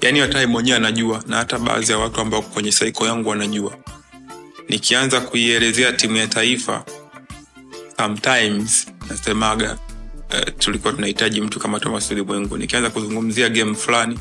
[0.00, 3.76] yaani hata mwenyewe anajua na hata baadhi ya watu ambao kwenye saiko yangu wanajua.
[4.68, 6.84] Nikianza kuielezea timu ya taifa
[7.96, 9.78] sometimes nasemaga
[10.30, 14.18] uh, tulikuwa tunahitaji mtu kama thomas ulimwengu nikianza kuzungumzia game fulani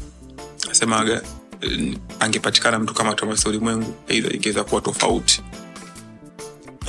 [0.68, 1.22] nasemaga
[1.62, 5.42] eh, angepatikana mtu kama thomas ulimwengu aidha ingeweza kuwa tofauti.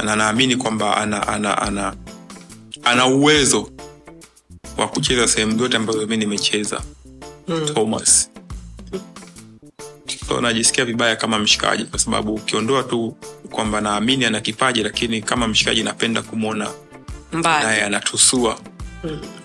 [0.05, 1.95] Na naamini kwamba ana, ana, ana,
[2.85, 3.71] ana uwezo
[4.77, 6.81] wa kucheza sehemu zote ambazo mi nimecheza.
[7.49, 7.67] Mm.
[7.75, 8.31] thomas
[10.29, 13.17] so najisikia vibaya kama mshikaji kwa sababu ukiondoa tu
[13.51, 16.69] kwamba naamini ana kipaji lakini kama mshikaji napenda kumwona
[17.43, 18.59] naye anatusua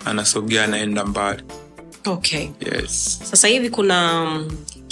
[0.05, 1.43] anasogea anaenda mbali.
[2.05, 2.47] Okay.
[2.59, 3.19] Yes.
[3.23, 4.25] Sasa hivi kuna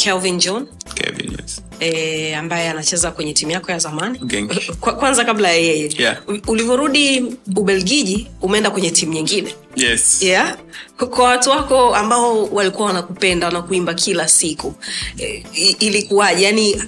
[0.04, 1.62] kelvin john Kevin, yes.
[1.80, 4.20] e, ambaye anacheza kwenye timu yako ya zamani
[4.80, 6.18] Kwa, kwanza kabla ya yeye Yeah.
[6.47, 7.26] Ulivyorudi
[7.56, 10.22] ubelgiji umeenda kwenye timu nyingine Yes.
[10.22, 10.58] yeah?
[10.97, 14.76] Kwa- watu wako ambao walikuwa wanakupenda wanakuimba kila siku
[15.18, 15.45] e,
[15.80, 16.84] ilikuwaje yani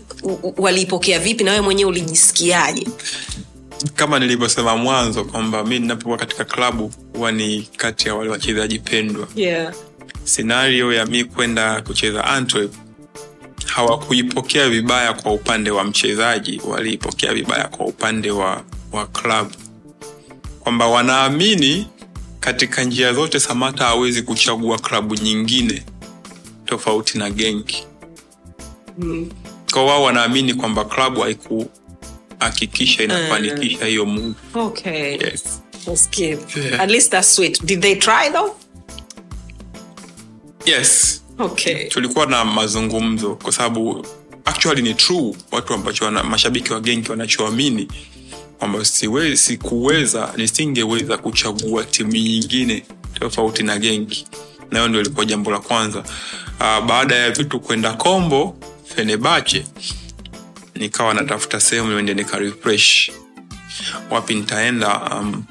[0.58, 2.88] waliipokea vipi na wewe mwenyewe ulijisikiaje
[3.96, 9.28] kama nilivyosema mwanzo kwamba mi ninapokuwa katika klabu huwa ni kati ya wale wachezaji pendwa
[9.36, 9.74] yeah.
[10.24, 12.74] Senario ya mi kwenda kucheza Antwerp
[13.66, 19.52] hawakuipokea vibaya kwa upande wa mchezaji waliipokea vibaya kwa upande wa, wa klabu
[20.60, 21.88] kwamba wanaamini
[22.40, 25.84] katika njia zote samata hawezi kuchagua klabu nyingine
[26.66, 27.88] tofauti na genki
[28.98, 29.32] mm.
[29.72, 35.12] kwa wao wanaamini kwamba klabu haikuhakikisha inafanikisha hiyo move okay.
[35.18, 35.62] yes.
[35.86, 36.10] That's.
[36.18, 36.80] Yeah.
[36.80, 37.66] At least that's sweet.
[37.66, 38.56] Did they try though?
[40.66, 41.88] yes Okay.
[41.88, 44.08] tulikuwa na mazungumzo kwa sababu
[44.46, 47.88] actually ni true watu ambacho wana, mashabiki wa genki wanachoamini
[48.60, 48.86] kwamba
[49.36, 52.86] sikuweza nisingeweza kuchagua timu nyingine
[53.20, 54.28] tofauti na genki.
[54.72, 56.00] Nayo ndio ilikuwa jambo la kwanza.
[56.60, 58.58] Uh, baada ya vitu kwenda kombo
[58.96, 59.66] fenebache
[60.76, 63.12] nikawa natafuta sehemu niende nikarefresh
[64.12, 65.02] wapi nitaenda?
[65.12, 65.44] Um,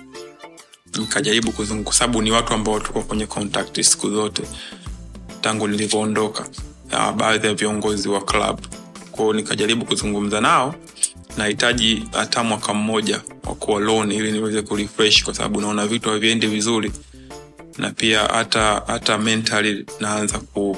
[0.99, 1.53] nikajaribu
[1.85, 4.43] kwa sababu ni watu ambao tuko kwenye contact siku zote
[5.43, 6.47] tangu nilivyoondoka
[7.17, 8.61] baadhi ya viongozi wa club.
[9.13, 10.75] Kwao nikajaribu kuzungumza nao
[11.37, 16.47] nahitaji hata mwaka mmoja wa kuwa loan ili niweze kurefresh kwa sababu naona vitu haviendi
[16.47, 16.93] vizuri
[17.79, 20.77] na pia hata hata mentally naanza ku,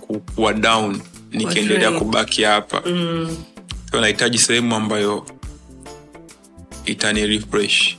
[0.00, 1.00] ku, kuwa down
[1.32, 2.82] nikiendelea kubaki hapa.
[2.86, 3.36] Mm.
[3.90, 5.26] so nahitaji sehemu ambayo
[6.84, 7.96] itani refresh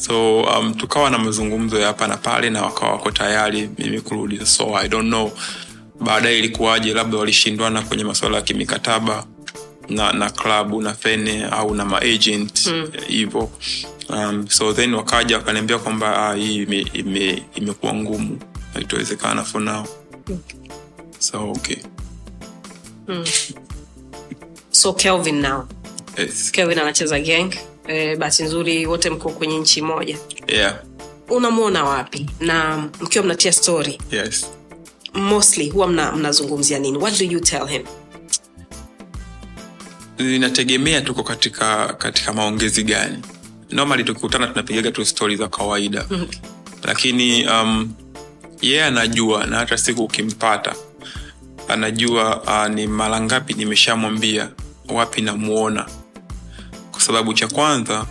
[0.00, 4.46] so um, tukawa na mazungumzo ya hapa na pale na wakawa wako tayari mimi kurudi.
[4.46, 5.32] So i don't know.
[6.00, 9.26] Baadaye ilikuwaje labda walishindwana kwenye masuala ya kimikataba
[9.88, 12.70] na na klabu na fene au na maagent
[13.08, 13.50] hivo
[14.08, 18.38] um, so then wakaja wakaniambia kwamba ah, hii ime- ime- imekuwa ngumu
[18.74, 19.86] haitowezekana for now.
[21.18, 21.76] So okay.
[24.70, 25.66] So Kelvin now.
[26.18, 26.50] yes.
[26.52, 27.50] Kelvin anacheza gang.
[27.88, 30.18] Eh, bahati nzuri wote mko kwenye nchi moja.
[30.46, 30.78] yeah
[31.28, 32.26] Unamwona wapi?
[32.40, 34.46] Na mkiwa mnatia story, yes
[35.14, 36.98] mostly huwa mna, mnazungumzia nini?
[36.98, 37.82] What do you tell him?
[40.18, 43.18] inategemea tuko katika katika maongezi gani
[43.70, 46.38] normally tukikutana tunapigaga tu stori za kawaida Okay.
[46.82, 47.92] lakini um,
[48.60, 50.74] yeye yeah, anajua na hata siku ukimpata
[51.68, 54.48] anajua uh, ni mara ngapi nimeshamwambia
[54.88, 55.86] wapi namuona
[57.00, 58.06] kwa sababu cha kwanza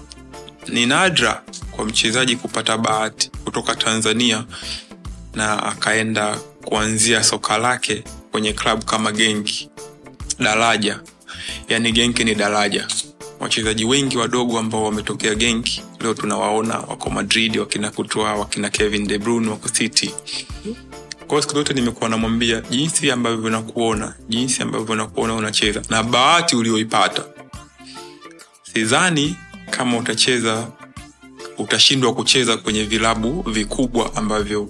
[0.67, 4.43] ni nadra kwa mchezaji kupata bahati kutoka tanzania
[5.33, 9.69] na akaenda kuanzia soka lake kwenye klabu kama genki.
[10.39, 10.99] Daraja.
[11.67, 12.87] Yani genki ni daraja.
[13.39, 19.17] Wachezaji wengi wadogo ambao wametokea genki leo tunawaona wako madrid wakina kutoa wakina kevin de
[19.17, 20.13] bruyne wako city.
[21.27, 27.23] Kwa siku zote nimekuwa namwambia jinsi ambavyo nakuona jinsi ambavyo nakuona unacheza na bahati ulioipata
[28.73, 29.35] sidhani
[29.69, 30.67] kama utacheza
[31.57, 34.69] utashindwa kucheza kwenye vilabu vikubwa ambavyo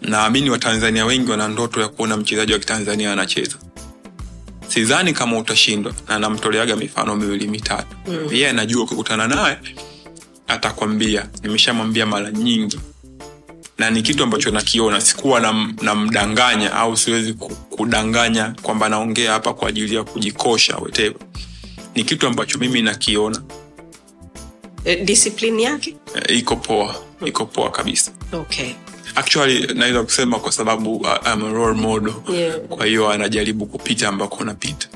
[0.00, 3.56] naamini watanzania wengi wana ndoto ya kuona mchezaji wa kitanzania anacheza.
[4.68, 7.96] Sidhani kama utashindwa na namtoleaga mifano miwili mitatu.
[8.06, 8.28] Mm.
[8.32, 9.58] yeye anajua ukikutana naye
[10.48, 12.80] atakwambia nimeshamwambia mara nyingi.
[13.78, 15.40] Na ni kitu ambacho nakiona sikuwa
[15.82, 17.32] namdanganya na au siwezi
[17.70, 21.20] kudanganya kwamba naongea hapa kwa ajili ya kujikosha whatever
[21.94, 23.42] ni kitu ambacho mimi nakiona
[24.84, 25.96] Eh, discipline yake?
[26.14, 26.94] Eh, iko poa
[27.26, 28.70] iko poa kabisa Okay.
[29.14, 32.58] actually naweza kusema kwa sababu uh, I'm a role model Yeah.
[32.60, 34.88] kwa hiyo anajaribu kupita ambako napita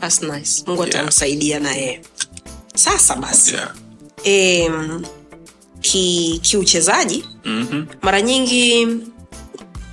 [0.00, 0.62] That's nice.
[0.66, 1.62] Mungu atamsaidia yeah.
[1.62, 2.00] naye
[2.74, 3.54] Sasa basi.
[3.54, 3.74] yeah.
[4.24, 5.02] Em,
[5.80, 7.86] ki kiuchezaji mm-hmm.
[8.02, 8.88] mara nyingi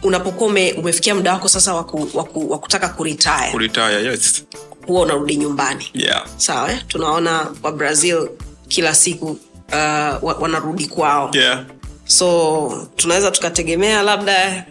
[0.03, 4.45] unapokuwa ume, umefikia muda wako sasa wa ku- ku- wa kutaka kuritaya kuritaya yes
[4.87, 5.85] huwa unarudi nyumbani.
[5.93, 6.25] Yeah.
[6.37, 6.81] sawa eh?
[6.87, 8.29] tunaona wa brazil
[8.67, 9.25] kila siku
[9.71, 11.31] uh, wanarudi kwao.
[11.33, 11.65] Yeah.
[12.05, 14.65] so tunaweza tukategemea labda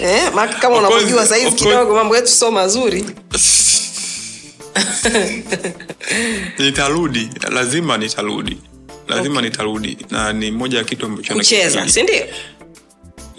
[0.00, 3.04] eh, maki kama unavyojua sahizi kidogo mambo yetu sio mazuri.
[6.58, 8.58] Nitarudi lazima nitarudi.
[9.08, 9.98] Lazima nitarudi.
[10.10, 11.42] Na ni moja ya kitu ambacho
[11.88, 12.26] sindio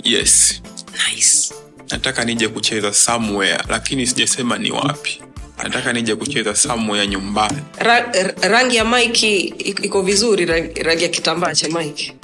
[0.03, 0.61] yes
[1.09, 1.53] nice.
[1.91, 5.21] nataka nije kucheza somewhere lakini sijasema ni wapi.
[5.63, 7.57] Nataka nije kucheza somewhere nyumbani.
[7.77, 9.37] Ra, rangi ya mike
[9.83, 12.15] iko vizuri rangi, rangi ya kitambaa cha mike.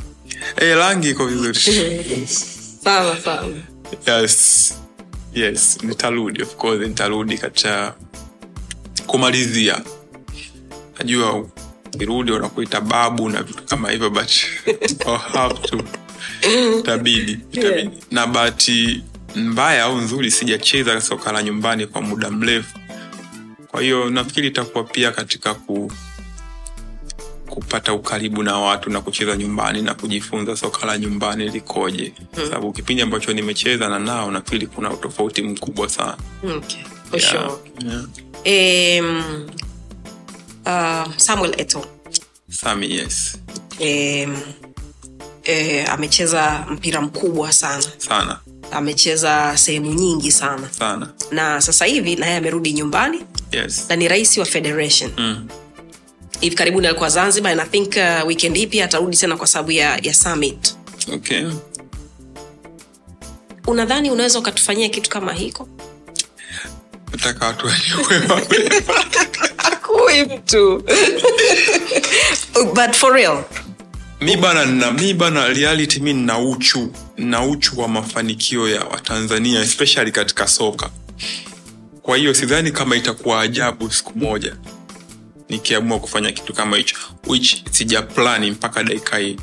[0.58, 1.60] E, rangi iko vizuri.
[2.84, 3.50] Sawa sawa.
[4.08, 4.74] Yes.
[5.34, 7.94] Yes nitarudi of course nitarudi katika
[9.08, 9.82] kumalizia.
[11.00, 11.46] Najua
[12.00, 14.32] kirudi wanakuita babu na vitu kama hivyo but
[15.08, 15.78] I'll have to
[16.80, 17.88] itabidi itabidi Yeah.
[18.12, 19.04] na bahati
[19.36, 22.78] mbaya au nzuri sijacheza soka la nyumbani kwa muda mrefu
[23.68, 25.92] kwa hiyo nafikiri itakuwa pia katika ku
[27.50, 32.46] kupata ukaribu na watu na kucheza nyumbani na kujifunza soka la nyumbani likoje hmm.
[32.46, 36.18] sababu kipindi ambacho nimecheza na nao nafikiri kuna utofauti mkubwa sana
[36.58, 36.80] okay.
[37.14, 37.32] Yeah.
[37.32, 37.52] sure.
[38.46, 39.06] Yeah.
[39.06, 39.46] um,
[40.66, 41.86] uh, samuel eto
[42.50, 43.38] Sami, yes
[43.80, 44.38] um,
[45.44, 47.84] eh, amecheza mpira mkubwa sana.
[47.98, 48.40] Sana.
[48.72, 50.70] Amecheza sehemu nyingi sana.
[50.80, 51.10] Sana.
[51.32, 53.24] Na sasa hivi naye amerudi nyumbani.
[53.52, 53.86] Yes.
[53.90, 55.12] Na ni rais wa federation.
[55.18, 55.48] Mm.
[56.40, 59.72] hivi karibuni alikuwa zanzibar and i think uh, weekend hii pia atarudi tena kwa sababu
[59.72, 60.76] ya, ya summit.
[61.14, 61.46] Okay.
[63.68, 65.68] Unadhani unaweza ukatufanyia kitu kama hiko?
[67.12, 68.28] Nataka watu wajue
[70.38, 70.84] mtu.
[72.76, 73.44] But for real
[74.24, 79.62] mi bana na mi bana reality mi na uchu na uchu wa mafanikio ya watanzania
[79.62, 80.90] especially katika soka.
[82.02, 84.56] Kwa hiyo sidhani kama itakuwa ajabu siku moja
[85.50, 86.96] nikiamua kufanya kitu kama hicho
[87.28, 89.38] which sija plani mpaka dakika hii.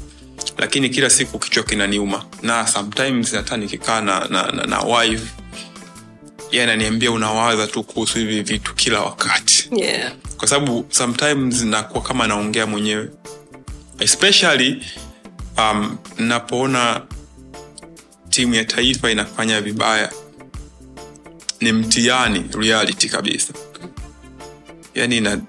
[0.58, 2.24] Lakini kila siku kichwa kinaniuma.
[2.42, 5.26] Na sometimes hata nikikaa na, na, na, na wife
[6.50, 9.68] ye ananiambia unawaza tu kuhusu hivi vitu kila wakati.
[9.76, 10.12] Yeah.
[10.36, 13.08] kwa sababu sometimes nakuwa kama naongea mwenyewe
[14.00, 14.82] especially
[15.58, 17.02] um, napoona
[18.30, 20.12] timu ya taifa inafanya vibaya
[21.60, 23.52] ni mtihani reality kabisa.
[24.94, 25.40] Yani na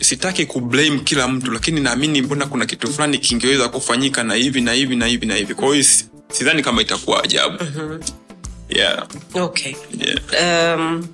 [0.00, 4.72] sitaki kublame kila mtu lakini naamini mbona kuna kitu fulani kingeweza kufanyika na hivi na
[4.72, 5.54] hivi na hivi na hivi.
[5.54, 5.84] Kwa hiyo
[6.32, 7.64] sidhani kama itakuwa ajabu.
[8.68, 9.74] Yeah, okay.
[9.98, 10.78] Yeah.
[10.78, 11.06] um,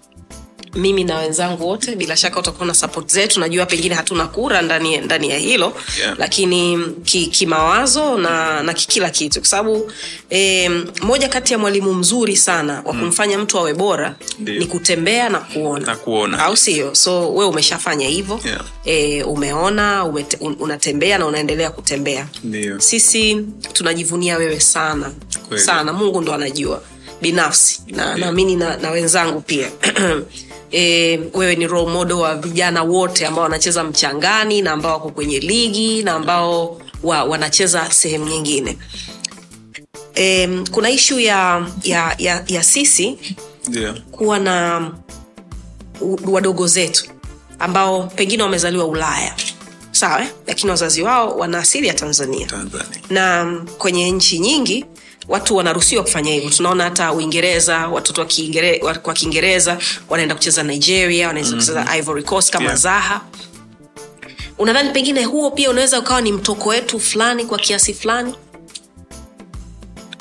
[0.75, 3.41] mimi na wenzangu wote bila shaka utakuwa na support zetu.
[3.41, 6.15] Najua pengine hatuna kura ndani, ndani ya hilo Yeah.
[6.19, 9.41] lakini ki- kimawazo na, na kikila kitu.
[9.41, 9.93] Kwa sababu
[10.31, 10.71] eh,
[11.03, 15.87] moja kati ya mwalimu mzuri sana wa kumfanya mtu awe bora ni kutembea na kuona.
[15.87, 16.39] Na kuona.
[16.39, 16.95] Au sio?
[16.95, 18.41] So we umeshafanya hivyo.
[18.45, 18.65] Yeah.
[18.85, 22.27] eh, umeona umete, un, unatembea na unaendelea kutembea.
[22.45, 22.81] Ndiyo.
[22.81, 23.37] sisi
[23.73, 25.13] tunajivunia wewe sana.
[25.49, 25.63] Kwele.
[25.63, 25.93] sana.
[25.93, 26.83] Mungu ndo anajua.
[27.23, 27.81] Binafsi.
[27.87, 29.71] Na naamini na, na wenzangu pia
[30.73, 35.39] e, wewe ni role model wa vijana wote ambao wanacheza mchangani na ambao wako kwenye
[35.41, 38.79] ligi na ambao wa, wanacheza sehemu nyingine.
[40.15, 43.19] E, kuna ishu ya, ya, ya, ya sisi
[43.73, 44.01] yeah.
[44.11, 44.91] kuwa na
[46.31, 47.05] wadogo zetu
[47.59, 49.35] ambao pengine wamezaliwa ulaya.
[49.93, 52.47] Sawa lakini wazazi wao wana asili ya tanzania.
[52.47, 52.87] Tanzania.
[53.11, 54.85] Na kwenye nchi nyingi
[55.33, 56.51] watu wanaruhusiwa kufanya hivyo.
[56.51, 59.79] Tunaona hata uingereza watoto wa Kiingere- wa- kwa kiingereza
[60.09, 62.77] wanaenda kucheza nigeria wanaweza kucheza ivory coast kama Yeah.
[62.79, 63.21] zaha.
[64.59, 68.35] Unadhani pengine huo pia unaweza ukawa ni mtoko wetu fulani kwa kiasi fulani?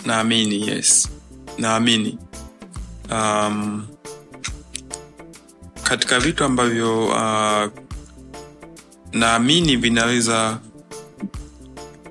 [0.06, 1.10] Naamini yes.
[1.58, 2.18] Naamini.
[3.12, 3.88] Um,
[5.84, 7.68] katika vitu ambavyo uh,
[9.14, 10.58] naamini vinaweza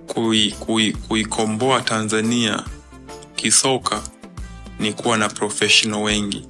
[0.07, 2.63] kui- kui- kuikomboa tanzania
[3.41, 4.03] kisoka
[4.79, 6.47] ni kuwa na professional wengi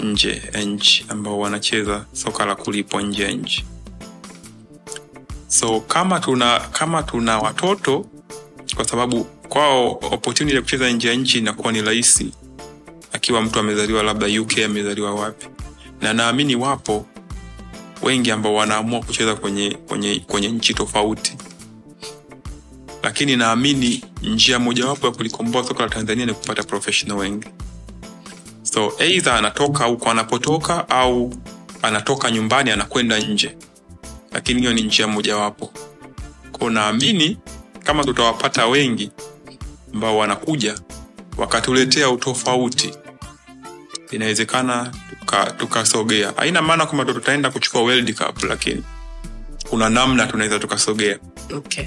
[0.00, 3.64] nje ya nchi ambao wanacheza soka la kulipwa nje ya nchi.
[5.48, 8.06] So kama tuna kama tuna watoto
[8.76, 12.32] kwa sababu kwao opportunity ya kucheza nje ya nchi inakuwa ni rahisi
[13.12, 15.46] akiwa mtu amezaliwa labda uk amezaliwa wapi.
[16.00, 17.06] Na naamini wapo
[18.02, 21.36] wengi ambao wanaamua kucheza kwenye, kwenye, kwenye nchi tofauti
[23.04, 27.48] lakini naamini njia mojawapo ya kulikomboa soka la tanzania ni kupata professional wengi
[28.62, 31.34] so eidha anatoka huko anapotoka au
[31.82, 33.56] anatoka nyumbani anakwenda nje.
[34.32, 35.72] Lakini hiyo ni njia mojawapo.
[36.52, 37.38] Ko naamini
[37.84, 39.10] kama tutawapata wengi
[39.94, 40.74] ambao wanakuja
[41.36, 42.94] wakatuletea utofauti
[44.10, 44.92] inawezekana
[45.58, 46.28] tukasogea.
[46.28, 48.82] Tuka haina maana kwamba tutaenda kuchukua world cup lakini
[49.70, 51.18] kuna namna tunaweza tukasogea.
[51.56, 51.86] Okay.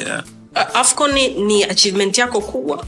[0.00, 0.24] yeah.
[0.56, 2.86] Uh, afcon ni, ni achievement yako kubwa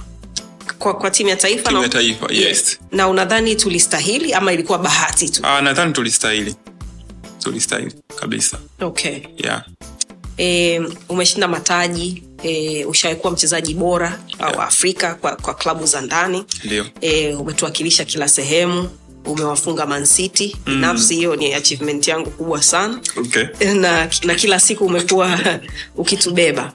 [0.79, 2.79] kwa, kwa timu ya taifa timu na- ya taifa yes.
[2.93, 5.41] na unadhani tulistahili ama ilikuwa bahati tu?
[5.47, 6.55] Ah, nadhani tulistahili.
[7.43, 8.59] Tulistahili kabisa.
[8.81, 9.19] Okay.
[9.37, 9.65] Yeah.
[10.39, 16.45] e, umeshinda mataji e, ushawahi mchezaji bora wa afrika kwa, kwa klabu za ndani.
[17.01, 18.91] E, umetuwakilisha kila sehemu
[19.25, 23.01] umewafunga mancity binafsi hiyo ni achievement yangu kubwa sana.
[23.17, 23.45] Okay.
[23.75, 25.39] na, na kila siku umekuwa
[25.97, 26.73] ukitubeba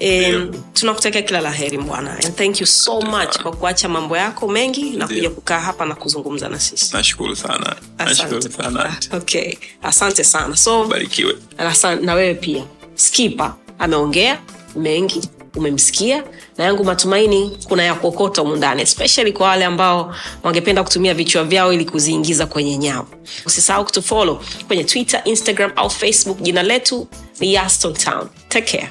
[0.00, 0.38] E,
[0.72, 4.90] tunakutakia kila la heri bwana and thank you so much kwa kuacha mambo yako mengi
[4.90, 6.96] na kuja kukaa hapa na kuzungumza na sisi.
[6.96, 7.76] Nashukuru sana.
[7.98, 8.48] Asante.
[8.50, 8.84] Sana.
[9.12, 9.54] Ah, okay.
[9.82, 10.56] Asante sana.
[10.56, 11.34] So barikiwe.
[11.58, 12.64] Asante, na wewe pia.
[12.94, 13.56] Skipa.
[13.78, 14.38] Ameongea
[14.76, 15.20] mengi
[15.56, 16.24] umemsikia.
[16.58, 21.44] Na yangu matumaini kuna ya kuokota humu ndani especially kwa wale ambao wangependa kutumia vichwa
[21.44, 23.08] vyao ili kuziingiza kwenye nyavu.
[23.46, 26.40] Usisahau kutufolo kwenye twitter instagram au facebook.
[26.42, 27.08] Jina letu
[27.40, 28.28] ni yaston town.
[28.48, 28.90] Take care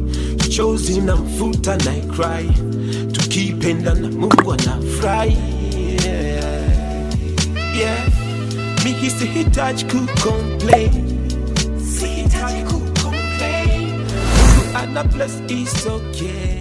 [0.55, 2.49] chozi na mfuta na cry.
[3.11, 5.37] Tukipenda na mungu anafurahi.
[6.05, 6.63] Yeah.
[7.79, 8.07] yeah.
[8.85, 10.91] Mimi sihitaji kucomplain
[11.99, 16.60] sihitaji kucomplain mungu ana bless is okay